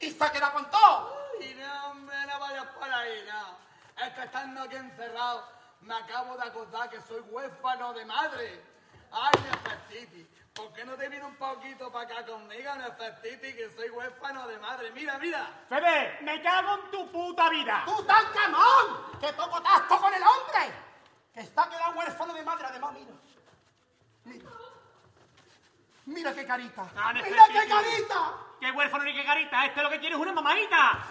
Y 0.00 0.10
se 0.10 0.24
ha 0.24 0.32
quedado 0.32 0.52
con 0.54 0.70
todo. 0.70 1.16
Y 1.40 1.54
no, 1.54 1.90
hombre, 1.90 2.16
no 2.26 2.40
vayas 2.40 2.66
por 2.66 2.90
ahí, 2.90 3.24
no. 3.28 4.04
Es 4.04 4.12
que 4.14 4.22
estando 4.22 4.62
aquí 4.62 4.76
encerrado, 4.76 5.46
me 5.82 5.94
acabo 5.94 6.36
de 6.36 6.44
acordar 6.44 6.88
que 6.88 7.00
soy 7.02 7.20
huérfano 7.20 7.92
de 7.92 8.04
madre. 8.06 8.64
Ay, 9.12 9.32
Nefertiti, 9.42 10.26
¿por 10.54 10.72
qué 10.72 10.84
no 10.84 10.94
te 10.96 11.08
vienes 11.08 11.26
un 11.26 11.36
poquito 11.36 11.90
para 11.90 12.04
acá 12.04 12.24
conmigo, 12.24 12.74
Nefertiti, 12.76 13.54
que 13.54 13.70
soy 13.74 13.90
huérfano 13.90 14.46
de 14.46 14.58
madre? 14.58 14.90
Mira, 14.92 15.18
mira. 15.18 15.50
Fede, 15.68 16.18
me 16.22 16.40
cago 16.42 16.74
en 16.76 16.90
tu 16.90 17.12
puta 17.12 17.50
vida. 17.50 17.82
¡Tú 17.84 18.02
tan 18.04 18.24
camón! 18.32 19.18
¡Que 19.20 19.32
poco 19.34 19.60
tacto 19.62 19.98
con 19.98 20.14
el 20.14 20.22
hombre! 20.22 20.74
Que 21.34 21.40
está 21.40 21.68
quedado 21.68 21.92
huérfano 21.92 22.32
de 22.34 22.42
madre, 22.42 22.66
además, 22.68 22.92
mira. 22.92 23.12
Mira. 24.24 24.50
Mira 26.06 26.34
qué 26.34 26.46
carita. 26.46 26.90
Ah, 26.96 27.12
¡Mira 27.12 27.46
qué 27.48 27.68
carita! 27.68 28.49
¡Qué 28.60 28.70
huérfano 28.70 29.04
ni 29.04 29.14
qué 29.14 29.24
carita! 29.24 29.64
Este 29.64 29.82
lo 29.82 29.88
que 29.88 29.98
quiere 29.98 30.14
es 30.14 30.20
una 30.20 30.32
mamadita. 30.32 31.06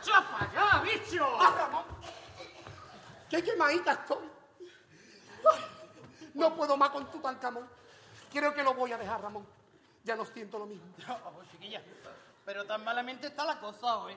¡Chapa 0.00 0.48
ya, 0.54 0.80
bicho! 0.80 1.26
¡Ah, 1.40 1.54
Ramón! 1.58 1.84
¡Qué 3.28 3.42
quemadita 3.42 3.92
estoy! 3.92 4.30
No 6.34 6.54
puedo 6.54 6.76
más 6.76 6.90
con 6.90 7.10
tu 7.10 7.18
Tancamón. 7.18 7.68
Creo 8.32 8.54
que 8.54 8.62
lo 8.62 8.74
voy 8.74 8.92
a 8.92 8.98
dejar, 8.98 9.20
Ramón. 9.20 9.44
Ya 10.04 10.14
no 10.14 10.24
siento 10.24 10.58
lo 10.58 10.66
mismo. 10.66 10.86
Oh, 11.08 11.42
chiquilla. 11.50 11.82
Pero 12.44 12.64
tan 12.64 12.84
malamente 12.84 13.26
está 13.26 13.44
la 13.44 13.58
cosa 13.58 13.98
hoy. 13.98 14.16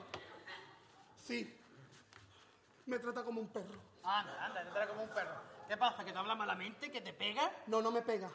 Sí. 1.26 1.58
Me 2.86 2.98
trata 3.00 3.24
como 3.24 3.40
un 3.40 3.48
perro. 3.48 3.74
Anda, 4.04 4.44
anda, 4.44 4.64
te 4.64 4.70
trae 4.70 4.86
como 4.86 5.02
un 5.02 5.08
perro. 5.08 5.34
¿Qué 5.68 5.76
pasa? 5.76 6.04
¿Que 6.04 6.12
te 6.12 6.18
habla 6.18 6.34
malamente? 6.34 6.90
¿Que 6.90 7.00
te 7.00 7.12
pega? 7.12 7.50
No, 7.66 7.82
no 7.82 7.90
me 7.90 8.02
pega. 8.02 8.30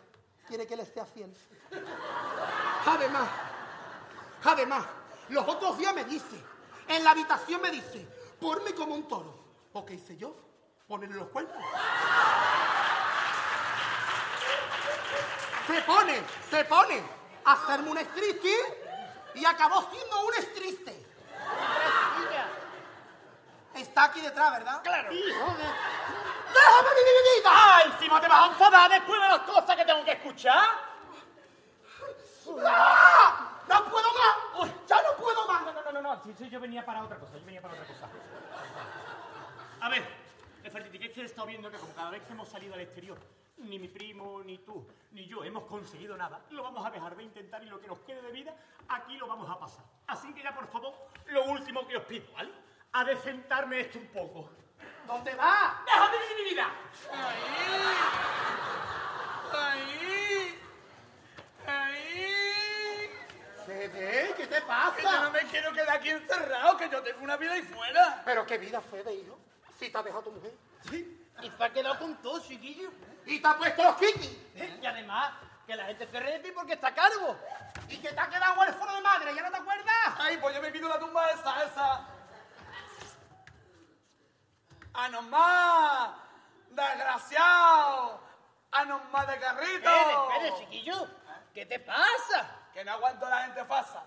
Quiere 0.47 0.65
que 0.65 0.75
le 0.75 0.85
sea 0.85 1.05
fiel. 1.05 1.35
Además, 2.85 3.29
además, 4.43 4.85
los 5.29 5.47
otros 5.47 5.77
días 5.77 5.93
me 5.93 6.05
dice, 6.05 6.41
en 6.87 7.03
la 7.03 7.11
habitación 7.11 7.61
me 7.61 7.69
dice, 7.69 8.07
ponme 8.39 8.73
como 8.73 8.95
un 8.95 9.07
toro. 9.07 9.37
¿O 9.73 9.85
qué 9.85 9.95
hice 9.95 10.17
yo? 10.17 10.35
Ponerle 10.87 11.17
los 11.17 11.27
cuernos. 11.27 11.55
Se 15.67 15.81
pone, 15.81 16.21
se 16.49 16.65
pone 16.65 17.03
a 17.43 17.51
hacerme 17.51 17.91
un 17.91 17.97
striptease 17.97 18.87
y 19.35 19.45
acabó 19.45 19.89
siendo 19.91 20.21
un 20.21 20.33
striste. 20.33 21.05
Está 23.75 24.05
aquí 24.05 24.21
detrás, 24.21 24.51
¿verdad? 24.53 24.81
Claro. 24.81 25.09
¡Déjame 25.11 26.89
vivir 26.95 27.13
mi 27.13 27.39
vida! 27.39 27.51
¡Ah! 27.51 27.81
Encima 27.85 28.21
te 28.21 28.27
vas 28.27 28.41
a 28.41 28.47
enfadar 28.47 28.89
después 28.89 29.21
de 29.21 29.27
las 29.27 29.39
cosas 29.39 29.66
tengo 29.87 30.03
que 30.03 30.11
escuchar. 30.11 30.67
¡Ah! 32.65 33.61
¡No 33.67 33.85
puedo 33.85 34.07
más! 34.13 34.71
¡Ya 34.87 35.01
no 35.01 35.15
puedo 35.17 35.47
más! 35.47 35.63
No, 35.63 35.73
no, 35.73 35.81
no, 35.81 35.91
no, 35.93 36.01
no. 36.01 36.23
Sí, 36.23 36.33
sí, 36.37 36.49
yo 36.49 36.59
venía 36.59 36.85
para 36.85 37.03
otra 37.03 37.17
cosa, 37.17 37.37
yo 37.37 37.45
venía 37.45 37.61
para 37.61 37.73
otra 37.73 37.87
cosa. 37.87 38.07
A 39.81 39.89
ver, 39.89 40.03
Nefertiti, 40.63 40.99
que 40.99 41.05
es 41.07 41.13
que 41.13 41.21
he 41.21 41.25
estado 41.25 41.47
viendo 41.47 41.71
que 41.71 41.77
como 41.77 41.93
cada 41.93 42.09
vez 42.09 42.23
que 42.23 42.33
hemos 42.33 42.49
salido 42.49 42.73
al 42.73 42.81
exterior, 42.81 43.17
ni 43.57 43.79
mi 43.79 43.87
primo, 43.87 44.41
ni 44.43 44.59
tú, 44.59 44.87
ni 45.11 45.25
yo 45.25 45.43
hemos 45.43 45.63
conseguido 45.63 46.15
nada, 46.17 46.41
lo 46.49 46.63
vamos 46.63 46.85
a 46.85 46.91
dejar 46.91 47.15
de 47.15 47.23
intentar 47.23 47.63
y 47.63 47.67
lo 47.67 47.79
que 47.79 47.87
nos 47.87 47.99
quede 47.99 48.21
de 48.21 48.31
vida, 48.31 48.53
aquí 48.89 49.17
lo 49.17 49.27
vamos 49.27 49.49
a 49.49 49.57
pasar. 49.57 49.85
Así 50.07 50.33
que 50.33 50.43
ya, 50.43 50.53
por 50.53 50.67
favor, 50.67 50.93
lo 51.27 51.45
último 51.45 51.87
que 51.87 51.97
os 51.97 52.03
pido, 52.03 52.25
¿vale? 52.33 52.51
A 52.93 53.03
decentarme 53.03 53.79
esto 53.81 53.99
un 53.99 54.07
poco. 54.07 54.49
¿Dónde 55.05 55.33
va? 55.35 55.81
¡Déjame 55.85 56.17
vivir 56.17 56.37
mi 56.43 56.49
vida! 56.51 56.71
¡Ahí! 59.57 60.59
¡Ahí! 61.65 63.09
Fede, 63.65 64.33
¿qué 64.37 64.47
te 64.47 64.55
Que 64.55 64.61
yo 64.61 64.61
no 64.61 64.67
pasa? 64.67 65.29
me 65.29 65.39
quiero 65.49 65.73
quedar 65.73 65.97
aquí 65.97 66.09
encerrado, 66.09 66.77
que 66.77 66.89
yo 66.89 67.03
tengo 67.03 67.23
una 67.23 67.37
vida 67.37 67.53
ahí 67.53 67.63
fuera. 67.63 68.21
Pero 68.23 68.45
qué 68.45 68.57
vida, 68.57 68.81
Fede, 68.81 69.13
hijo. 69.13 69.37
Si 69.79 69.89
te 69.89 69.97
ha 69.97 70.03
dejado 70.03 70.23
tu 70.23 70.31
mujer. 70.31 70.53
Y 71.41 71.49
se 71.49 71.63
ha 71.63 71.69
quedado 71.71 71.99
con 71.99 72.15
todo, 72.21 72.39
chiquillo. 72.39 72.89
Y 73.25 73.39
te 73.39 73.47
ha 73.47 73.57
puesto 73.57 73.83
los 73.83 73.95
kikis. 73.97 74.37
Y 74.81 74.85
además, 74.85 75.33
que 75.67 75.75
la 75.75 75.85
gente 75.85 76.07
se 76.07 76.19
ríe 76.19 76.31
de 76.31 76.39
ti 76.39 76.51
porque 76.51 76.73
está 76.73 76.93
calvo. 76.93 77.37
Y 77.89 77.97
que 77.97 78.09
te 78.09 78.19
ha 78.19 78.29
quedado 78.29 78.59
huérfano 78.59 78.95
de 78.95 79.01
madre, 79.01 79.35
¿ya 79.35 79.41
no 79.43 79.51
te 79.51 79.57
acuerdas? 79.57 80.15
Ay, 80.17 80.37
pues 80.37 80.55
yo 80.55 80.61
me 80.61 80.71
pido 80.71 80.87
la 80.87 80.97
tumba 80.97 81.29
esa, 81.31 81.63
esa. 81.65 82.07
¡A 84.93 85.09
nomás! 85.09 86.11
¡Desgraciado! 86.69 88.26
¡A 88.71 88.85
nomás 88.85 89.27
de 89.27 89.39
carrito! 89.39 89.89
Fede, 89.89 90.15
Fede, 90.39 90.53
chiquillo. 90.59 91.07
¿Qué 91.53 91.65
te 91.65 91.79
pasa? 91.79 92.69
Que 92.73 92.83
no 92.83 92.91
aguanto 92.91 93.27
la 93.27 93.43
gente 93.43 93.65
falsa. 93.65 94.03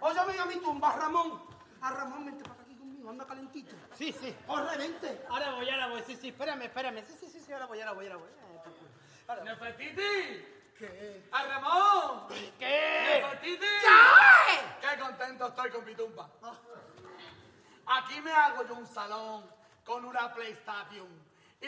Oye, 0.00 0.20
ven 0.26 0.40
a 0.40 0.44
mi 0.44 0.56
tumba, 0.56 0.92
Ramón. 0.92 1.42
A 1.80 1.90
Ramón, 1.90 2.26
vente 2.26 2.44
para 2.48 2.62
aquí 2.62 2.76
conmigo, 2.76 3.10
anda 3.10 3.26
calentito. 3.26 3.74
Sí, 3.94 4.12
sí. 4.12 4.36
Corre, 4.46 4.76
vente. 4.76 5.26
Ahora 5.28 5.50
voy, 5.52 5.68
ahora 5.68 5.88
voy. 5.88 6.02
Sí, 6.06 6.16
sí, 6.16 6.28
espérame, 6.28 6.62
espérame. 6.62 7.04
Sí, 7.04 7.16
sí, 7.18 7.28
sí, 7.28 7.40
sí, 7.40 7.52
ahora 7.52 7.66
voy, 7.66 7.80
ahora 7.80 7.92
voy, 7.92 8.06
ahora 8.06 8.18
voy. 8.18 8.28
Eh. 8.28 8.60
Ahora 9.26 9.40
voy. 9.40 9.50
¡Nefertiti! 9.50 10.54
¿Qué? 10.78 11.28
¡A 11.32 11.42
Ramón! 11.44 12.28
¿Qué? 12.58 13.20
¡Nefertiti! 13.22 13.58
¿Qué? 13.58 14.88
¡Qué 14.88 14.98
contento 15.00 15.48
estoy 15.48 15.70
con 15.70 15.84
mi 15.84 15.94
tumba! 15.94 16.28
Aquí 17.86 18.20
me 18.20 18.32
hago 18.32 18.66
yo 18.66 18.74
un 18.74 18.86
salón 18.86 19.50
con 19.84 20.04
una 20.04 20.32
PlayStation 20.32 21.08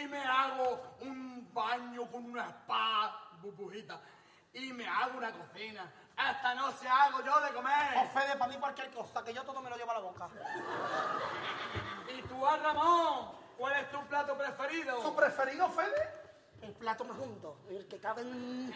y 0.02 0.06
me 0.08 0.22
hago 0.22 0.96
un 1.00 1.48
baño 1.54 2.06
con 2.10 2.24
una 2.26 2.44
spa, 2.50 3.30
burbujita, 3.40 3.98
y 4.52 4.72
me 4.72 4.86
hago 4.86 5.16
una 5.18 5.32
cocina. 5.32 5.90
Esta 6.16 6.54
noche 6.54 6.88
hago 6.88 7.22
yo 7.24 7.40
de 7.40 7.50
Oh, 7.50 7.54
comer. 7.54 8.08
Fede, 8.12 8.36
para 8.36 8.52
mí 8.52 8.58
cualquier 8.58 8.90
cosa, 8.90 9.22
que 9.24 9.32
yo 9.32 9.42
todo 9.42 9.60
me 9.60 9.70
lo 9.70 9.76
llevo 9.76 9.90
a 9.90 9.94
la 9.94 10.00
boca. 10.00 10.28
Y 12.16 12.22
tú, 12.22 12.46
a 12.46 12.56
Ramón, 12.56 13.32
¿cuál 13.58 13.74
es 13.80 13.90
tu 13.90 14.00
plato 14.06 14.38
preferido? 14.38 15.02
¿Tu 15.02 15.14
preferido, 15.16 15.68
Fede? 15.70 16.26
El 16.62 16.72
plato 16.72 17.04
más 17.04 17.18
hondo, 17.18 17.58
el 17.68 17.86
que 17.88 17.98
cabe 17.98 18.22
en 18.22 18.72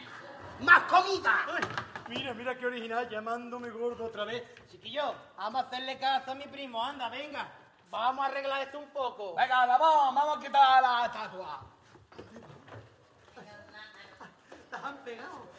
más 0.61 0.81
comida. 0.83 1.47
Ay, 1.47 1.65
mira, 2.09 2.35
mira 2.35 2.59
qué 2.59 2.67
original, 2.67 3.09
llamándome 3.09 3.71
gordo 3.71 4.05
otra 4.07 4.25
vez. 4.25 4.43
Chiquillo, 4.71 5.15
vamos 5.37 5.63
a 5.63 5.67
hacerle 5.67 5.99
caso 5.99 6.33
a 6.33 6.35
mi 6.35 6.47
primo, 6.49 6.85
anda, 6.85 7.09
venga. 7.09 7.49
Vamos 7.91 8.25
a 8.25 8.29
arreglar 8.29 8.63
esto 8.63 8.79
un 8.79 8.89
poco. 8.91 9.35
Venga, 9.35 9.67
Ramón, 9.67 10.15
vamos 10.15 10.39
a 10.39 10.41
quitar 10.41 10.83
la 10.83 11.07
estatua. 11.07 11.61
Las 14.71 14.85
han 14.85 14.97
pegado. 14.99 15.51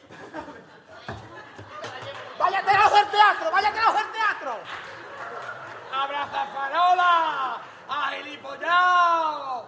¡Váyate 2.40 2.72
abajo 2.72 2.96
del 2.96 3.08
teatro! 3.10 3.52
¡Váyate 3.52 3.80
abajo 3.80 3.98
del 3.98 4.12
teatro! 4.14 4.60
¡Abraza 5.94 6.46
farola! 6.48 7.62
¡Agilipollao! 7.90 9.66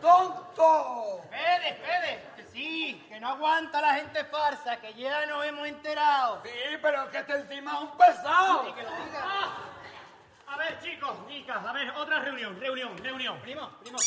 ¡Tonto! 0.00 1.20
Fede, 1.28 1.74
Fede, 1.74 2.32
que 2.36 2.44
sí, 2.44 3.06
que 3.08 3.20
no 3.20 3.28
aguanta 3.28 3.80
la 3.82 3.94
gente 3.94 4.24
farsa, 4.24 4.78
que 4.78 4.94
ya 4.94 5.26
nos 5.26 5.44
hemos 5.44 5.68
enterado. 5.68 6.40
Sí, 6.42 6.78
pero 6.80 7.02
es 7.04 7.10
que 7.10 7.18
este 7.18 7.36
encima 7.36 7.74
es 7.74 7.80
un 7.80 7.96
pesado. 7.98 8.68
Y 8.70 8.72
que 8.72 8.82
lo 8.82 8.90
diga. 8.90 9.75
A 10.56 10.58
ver, 10.58 10.80
chicos, 10.80 11.14
chicas, 11.28 11.66
a 11.66 11.72
ver, 11.74 11.90
otra 11.90 12.18
reunión, 12.20 12.58
reunión, 12.58 12.96
reunión. 12.96 13.38
Primo, 13.42 13.68
primo, 13.78 13.98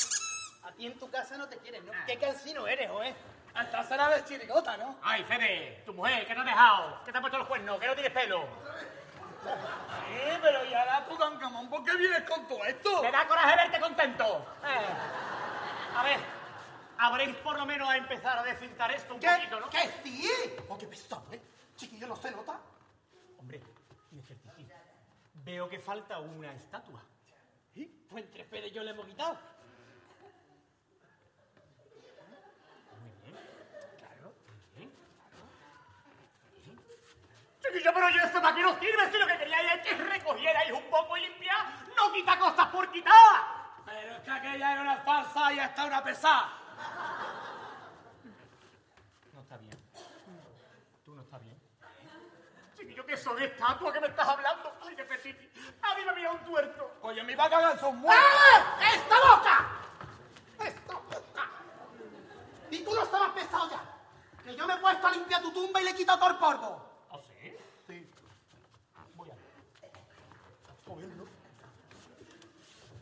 a 0.63 0.71
ti 0.71 0.88
en 0.88 0.97
tu 0.97 1.07
casa 1.07 1.38
no 1.38 1.47
te 1.47 1.57
quieren, 1.59 1.85
¿no? 1.85 1.91
Qué 2.07 2.17
cansino 2.17 2.67
eres, 2.67 2.89
¿o 2.89 3.03
eh? 3.03 3.15
Hasta 3.53 3.83
será 3.83 4.09
de 4.09 4.25
chirigota, 4.25 4.75
¿no? 4.77 4.97
Ay, 5.03 5.23
Fede, 5.25 5.83
tu 5.85 5.93
mujer, 5.93 6.25
que 6.25 6.33
te 6.33 6.39
ha 6.39 6.43
dejado, 6.43 7.03
que 7.03 7.12
te 7.12 7.17
ha 7.19 7.21
puesto 7.21 7.38
los 7.38 7.47
cuernos, 7.47 7.79
que 7.79 7.85
no 7.85 7.93
tienes 7.93 8.12
pelo. 8.12 8.47
Sí, 9.43 10.39
pero 10.41 10.65
y 10.65 10.73
ahora 10.73 11.05
tú, 11.07 11.15
Camón, 11.39 11.69
¿por 11.69 11.83
qué 11.83 11.95
vienes 11.95 12.23
con 12.23 12.47
todo 12.47 12.65
esto? 12.65 13.03
Me 13.03 13.12
da 13.12 13.27
coraje 13.27 13.55
verte 13.55 13.79
contento. 13.79 14.55
Eh. 14.63 15.97
A 15.97 16.03
ver, 16.03 16.19
habréis 16.97 17.35
por 17.38 17.59
lo 17.59 17.65
menos 17.67 17.88
a 17.88 17.95
empezar 17.95 18.39
a 18.39 18.43
descintar 18.43 18.91
esto 18.91 19.13
un 19.13 19.19
¿Qué? 19.19 19.29
poquito, 19.29 19.59
¿no? 19.59 19.69
¿Qué 19.69 19.91
sí? 20.03 20.27
Oye, 20.67 20.88
pesado, 20.88 21.27
¿eh? 21.31 21.41
Chiquillo, 21.75 22.07
¿no 22.07 22.15
se 22.15 22.31
nota? 22.31 22.59
Hombre, 23.38 23.62
veo 25.43 25.69
que 25.69 25.80
falta 25.80 26.19
una 26.19 26.54
estatua. 26.54 27.04
Pues 28.10 28.25
entre 28.25 28.67
y 28.67 28.71
yo 28.71 28.84
le 28.84 28.89
hemos 28.89 29.06
quitado. 29.06 29.38
Muy 32.99 33.12
bien, 33.21 33.38
claro, 33.99 34.34
muy 34.47 34.71
bien, 34.75 34.91
claro. 35.13 35.45
Chiquillo, 37.62 37.93
pero 37.93 38.10
yo 38.10 38.21
esto 38.23 38.41
para 38.41 38.56
qué 38.56 38.63
nos 38.63 38.80
sirve 38.80 39.12
si 39.12 39.17
lo 39.19 39.28
que 39.28 39.38
queríais 39.38 39.73
es 39.75 39.82
que 39.88 39.93
recogierais 40.04 40.71
un 40.71 40.89
poco 40.89 41.17
y 41.17 41.21
limpiar, 41.21 41.67
no 41.95 42.12
quita 42.12 42.39
cosas 42.39 42.67
por 42.69 42.91
quitar. 42.91 43.13
Pero 43.86 44.15
es 44.15 44.23
que 44.23 44.32
aquella 44.32 44.71
era 44.71 44.82
una 44.82 44.97
falsa 44.97 45.54
y 45.54 45.60
hasta 45.60 45.86
una 45.86 46.04
pesada. 46.04 46.54
No 49.34 49.41
está 49.41 49.58
bien. 49.58 49.78
Tú 51.06 51.13
no 51.13 51.21
estás 51.21 51.43
bien. 51.43 51.60
Chiquillo, 52.99 53.05
que 53.05 53.17
son 53.17 53.41
estatua 53.41 53.93
que 53.93 53.99
me 53.99 54.07
estás 54.07 54.27
hablando. 54.27 54.73
Ay, 54.81 54.95
Nefertiti, 54.95 55.49
a 55.81 55.95
mí 55.95 56.05
me 56.05 56.13
mira 56.15 56.31
un 56.31 56.43
tuerto. 56.43 56.91
Oye, 57.01 57.23
mi 57.23 57.35
vaca 57.35 57.77
son 57.79 57.97
muertos. 57.97 58.25
¡Eh! 58.25 58.95
¡Esta 58.95 59.15
boca! 59.15 59.69
¡Esta 60.65 60.93
boca! 60.93 61.49
¿Y 62.71 62.83
tú 62.83 62.93
no 62.93 63.03
estabas 63.03 63.31
pesado 63.31 63.69
ya? 63.69 63.83
Que 64.43 64.55
yo 64.55 64.67
me 64.67 64.73
he 64.73 64.77
puesto 64.77 65.07
a 65.07 65.12
limpiar 65.12 65.41
tu 65.41 65.51
tumba 65.51 65.81
y 65.81 65.85
le 65.85 65.91
he 65.91 65.95
quitado 65.95 66.19
todo 66.19 66.29
el 66.31 66.38
polvo. 66.38 67.05
¿Ah, 67.12 67.19
sí? 67.27 67.55
Sí. 67.88 68.12
Voy 69.15 69.29
a. 69.29 69.35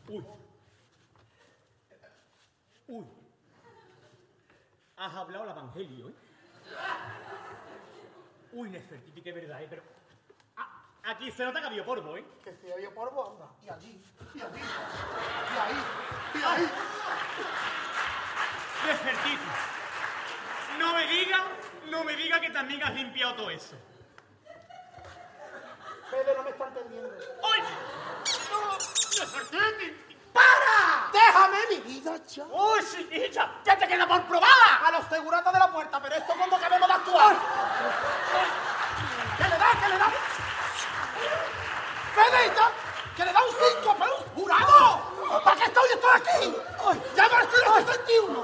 Uy. 0.08 0.26
Uy. 2.88 3.06
Has 4.98 5.14
hablado 5.16 5.44
el 5.44 5.50
evangelio, 5.52 6.10
¿eh? 6.10 6.14
Uy, 8.54 8.70
Nefertiti, 8.70 9.22
que 9.22 9.32
verdad, 9.32 9.62
¿eh? 9.62 9.68
Pero. 9.70 9.84
Ah, 10.56 10.84
aquí 11.06 11.32
se 11.32 11.44
nota 11.44 11.60
que 11.60 11.68
había 11.68 11.86
polvo, 11.86 12.18
¿eh? 12.18 12.26
Que 12.44 12.54
si 12.56 12.72
había 12.72 12.90
polvo, 12.94 13.32
anda. 13.32 13.48
Y 13.64 13.70
allí, 13.70 14.02
y 14.34 14.42
allí, 14.42 14.60
y 14.60 15.58
ahí, 15.58 15.78
y 16.34 16.44
ahí. 16.44 16.72
Nefertiti. 18.86 19.48
No 20.80 20.94
me 20.94 21.08
diga, 21.08 21.46
no 21.90 22.04
me 22.04 22.16
diga 22.16 22.40
que 22.40 22.50
también 22.52 22.84
has 22.84 22.94
limpiado 22.94 23.36
todo 23.36 23.50
eso. 23.50 23.76
Fede 26.10 26.36
no 26.38 26.44
me 26.44 26.50
está 26.52 26.68
entendiendo. 26.68 27.10
¡Uy! 27.10 27.60
¡No! 28.50 28.72
¡Nefertiti! 28.74 30.04
¡Para! 30.32 31.10
¡Déjame 31.12 31.58
mi 31.72 31.80
vida 31.80 32.16
ya! 32.28 32.46
¡Uy, 32.46 32.80
chiquilla! 32.86 33.62
¡Ya 33.66 33.78
te 33.78 33.88
queda 33.88 34.08
por 34.08 34.24
probada! 34.26 34.86
A 34.86 34.92
los 34.92 35.06
seguratas 35.08 35.52
de 35.52 35.60
la 35.60 35.72
puerta, 35.72 36.02
pero 36.02 36.16
esto 36.16 36.34
cuando 36.38 36.56
acabemos 36.56 36.88
de 36.88 36.94
actuar. 36.94 37.36
Fedita, 42.18 42.72
que 43.16 43.26
le 43.26 43.32
da 43.32 43.40
un 43.44 43.56
5, 43.82 43.96
pero 44.00 44.18
un 44.18 44.24
jurado. 44.34 45.42
¿Para 45.44 45.56
qué 45.56 45.66
estoy? 45.66 45.90
Estoy 45.94 46.12
aquí. 46.16 46.58
Ya 47.16 47.30
me 47.30 47.44
estoy 47.44 47.62
en 47.66 47.86
61. 47.86 48.44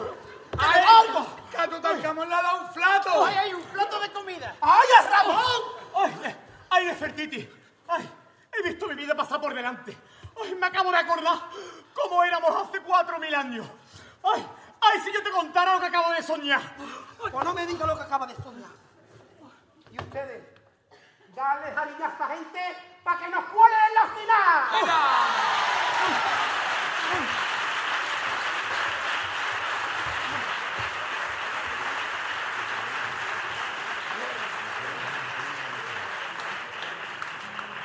¡Ay, 0.59 0.81
algo! 0.87 1.25
¡Que 1.49 1.57
a 1.57 1.67
Tutankamón 1.67 2.29
le 2.29 2.35
ha 2.35 2.41
dado 2.41 2.61
un 2.61 2.73
plato! 2.73 3.25
¡Ay, 3.25 3.35
ay, 3.39 3.53
un 3.53 3.63
plato 3.63 3.99
de 3.99 4.11
comida! 4.11 4.55
¡Ay, 4.61 4.87
es 4.99 5.09
Ramón! 5.09 5.61
¡Ay, 5.95 6.35
ay, 6.69 6.85
Nefertiti! 6.85 7.49
¡Ay, 7.87 8.09
he 8.51 8.61
visto 8.61 8.87
mi 8.87 8.95
vida 8.95 9.15
pasar 9.15 9.41
por 9.41 9.53
delante! 9.53 9.97
¡Ay, 10.43 10.53
me 10.53 10.67
acabo 10.67 10.91
de 10.91 10.97
acordar 10.97 11.39
cómo 11.93 12.23
éramos 12.23 12.55
hace 12.55 12.79
cuatro 12.81 13.17
mil 13.17 13.33
años! 13.33 13.65
¡Ay, 14.23 14.47
ay, 14.81 15.01
si 15.01 15.11
yo 15.11 15.23
te 15.23 15.31
contara 15.31 15.73
lo 15.73 15.79
que 15.79 15.87
acabo 15.87 16.11
de 16.11 16.21
soñar! 16.21 16.61
Pues 17.17 17.33
no 17.33 17.53
me 17.53 17.65
digas 17.65 17.87
lo 17.87 17.97
que 17.97 18.03
acaba 18.03 18.27
de 18.27 18.35
soñar. 18.35 18.69
¿Y 19.89 19.99
ustedes? 19.99 20.43
Dale 21.35 21.67
harina 21.75 22.05
a 22.05 22.11
esta 22.11 22.27
gente 22.27 22.92
para 23.03 23.19
que 23.19 23.29
nos 23.29 23.45
cuelen 23.45 23.79
en 23.87 23.93
la 23.95 24.07
final. 24.07 24.63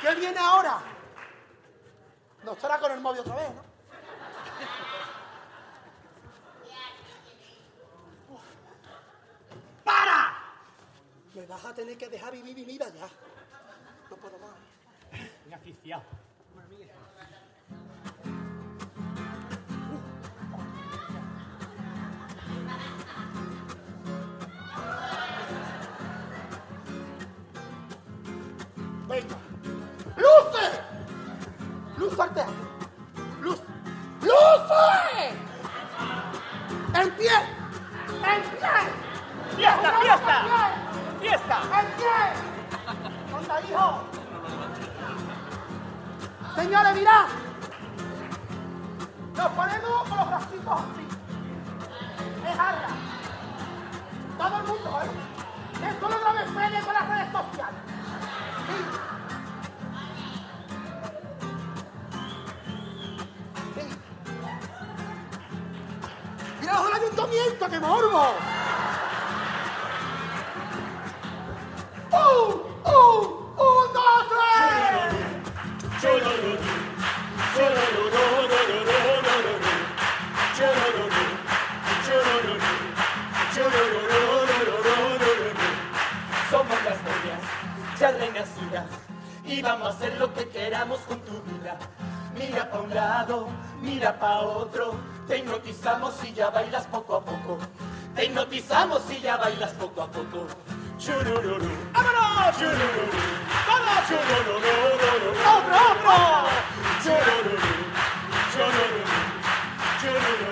¿Qué 0.00 0.14
viene 0.14 0.38
ahora? 0.38 0.81
No 2.44 2.52
estará 2.52 2.78
con 2.78 2.92
el 2.92 3.00
móvil 3.00 3.20
otra 3.20 3.35
vez, 3.35 3.50
¿no? 3.54 3.62
¡Para! 9.85 10.38
Me 11.35 11.46
vas 11.46 11.64
a 11.64 11.74
tener 11.74 11.98
que 11.98 12.09
dejar 12.09 12.33
vivir 12.33 12.54
mi 12.54 12.64
vida 12.64 12.88
ya. 12.90 13.09
No 14.09 14.16
puedo 14.16 14.38
más. 14.38 14.78
Aficiado. 15.54 16.02
Venga. 29.08 29.37
¡Luce! 30.16 30.80
¡Luz 31.98 32.20
al! 32.20 32.67
A 89.88 89.90
hacer 89.90 90.18
lo 90.18 90.33
que 90.35 90.46
queramos 90.48 91.01
con 91.01 91.18
tu 91.20 91.40
vida. 91.42 91.79
Mira 92.35 92.70
pa' 92.70 92.81
un 92.81 92.94
lado, 92.94 93.48
mira 93.81 94.18
pa' 94.18 94.40
otro, 94.40 94.94
te 95.27 95.38
hipnotizamos 95.38 96.12
y 96.24 96.35
ya 96.35 96.51
bailas 96.51 96.87
poco 96.87 97.16
a 97.16 97.24
poco. 97.24 97.59
Te 98.14 98.27
hipnotizamos 98.27 99.03
y 99.11 99.20
ya 99.20 99.38
bailas 99.38 99.72
poco 99.72 100.03
a 100.03 100.07
poco. 100.07 100.46
Churururu. 100.98 101.70
¡Vámonos! 101.94 102.57
Churururu. 102.59 103.18
¡Vamos! 103.68 104.09
Churururu. 104.09 104.59
¡Otro, 105.57 105.77
otro! 105.90 106.16
Churururu. 107.03 107.57
Churururu. 108.53 109.03
Churururu. 110.03 110.48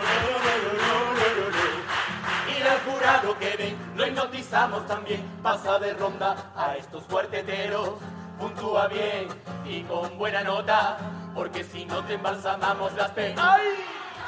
Y 2.49 2.63
al 2.63 2.81
jurado 2.81 3.39
que 3.39 3.57
ven, 3.57 3.77
lo 3.97 4.07
hipnotizamos 4.07 4.87
también. 4.87 5.23
Pasa 5.43 5.79
de 5.79 5.93
ronda 5.93 6.53
a 6.57 6.77
estos 6.77 7.03
cuarteteros. 7.05 7.91
Puntúa 8.39 8.89
bien 8.89 9.29
y 9.65 9.83
con 9.83 10.19
buena 10.19 10.43
nota, 10.43 10.99
porque 11.35 11.65
si 11.65 11.85
no 11.87 12.05
te 12.05 12.15
embalsamamos 12.15 12.93
las 12.95 13.11
penas. 13.11 13.39
¡Ay! 13.39 13.69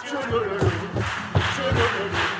Churururu. 0.06 0.58
Churururu. 0.58 0.68
Churururu. 1.56 2.37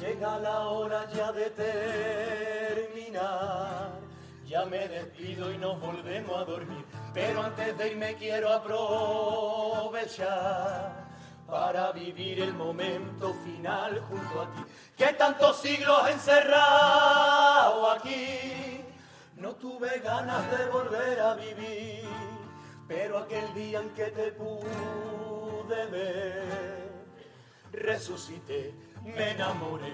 Llega 0.00 0.38
la 0.38 0.60
hora 0.68 1.06
ya 1.12 1.32
de 1.32 1.50
terminar. 2.80 3.90
Ya 4.46 4.64
me 4.64 4.88
despido 4.88 5.52
y 5.52 5.58
nos 5.58 5.78
volvemos 5.80 6.36
a 6.40 6.44
dormir. 6.44 6.84
Pero 7.12 7.42
antes 7.42 7.76
de 7.76 7.88
irme 7.88 8.14
quiero 8.14 8.52
aprovechar 8.52 10.28
para 11.46 11.92
vivir 11.92 12.40
el 12.40 12.54
momento 12.54 13.34
final 13.44 14.00
junto 14.08 14.42
a 14.42 14.52
ti. 14.52 14.64
Que 14.96 15.12
tantos 15.14 15.60
siglos 15.60 16.08
encerrado 16.08 17.90
aquí. 17.90 18.82
No 19.36 19.56
tuve 19.56 19.98
ganas 19.98 20.50
de 20.50 20.66
volver 20.66 21.20
a 21.20 21.34
vivir. 21.34 22.08
Pero 22.86 23.18
aquel 23.18 23.52
día 23.54 23.80
en 23.80 23.90
que 23.90 24.06
te 24.06 24.32
pude 24.32 25.17
ver. 25.68 26.88
Resucité, 27.72 28.74
me 29.04 29.30
enamoré. 29.32 29.92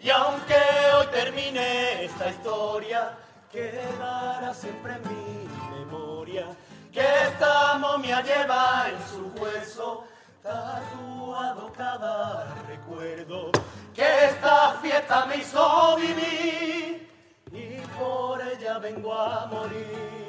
Y 0.00 0.10
aunque 0.10 0.54
hoy 0.96 1.06
termine 1.06 2.04
esta 2.04 2.28
historia, 2.28 3.16
quedará 3.50 4.52
siempre 4.52 4.94
en 4.94 5.02
mi 5.08 5.48
memoria 5.76 6.46
que 6.92 7.00
esta 7.00 7.78
momia 7.78 8.20
lleva 8.22 8.86
en 8.90 8.98
su 9.08 9.40
hueso 9.40 10.04
tatuado 10.42 11.72
cada 11.72 12.54
recuerdo 12.68 13.50
que 13.94 14.26
esta 14.26 14.74
fiesta 14.82 15.26
me 15.26 15.38
hizo 15.38 15.96
vivir. 15.96 17.08
Y 17.50 17.80
por 17.98 18.42
ella 18.42 18.78
vengo 18.78 19.14
a 19.14 19.46
morir 19.46 20.23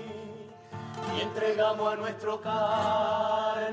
y 1.13 1.22
entregamos 1.22 1.94
a 1.94 1.96
nuestro 1.98 2.41
carnaval 2.41 3.65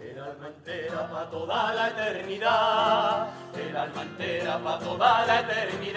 el 0.00 0.18
alma 0.18 0.48
entera 0.48 1.08
para 1.08 1.30
toda 1.30 1.74
la 1.74 1.88
eternidad, 1.88 3.28
el 3.54 3.76
alma 3.76 4.02
entera 4.02 4.58
para 4.58 4.78
toda 4.78 5.26
la 5.26 5.40
eternidad. 5.40 5.88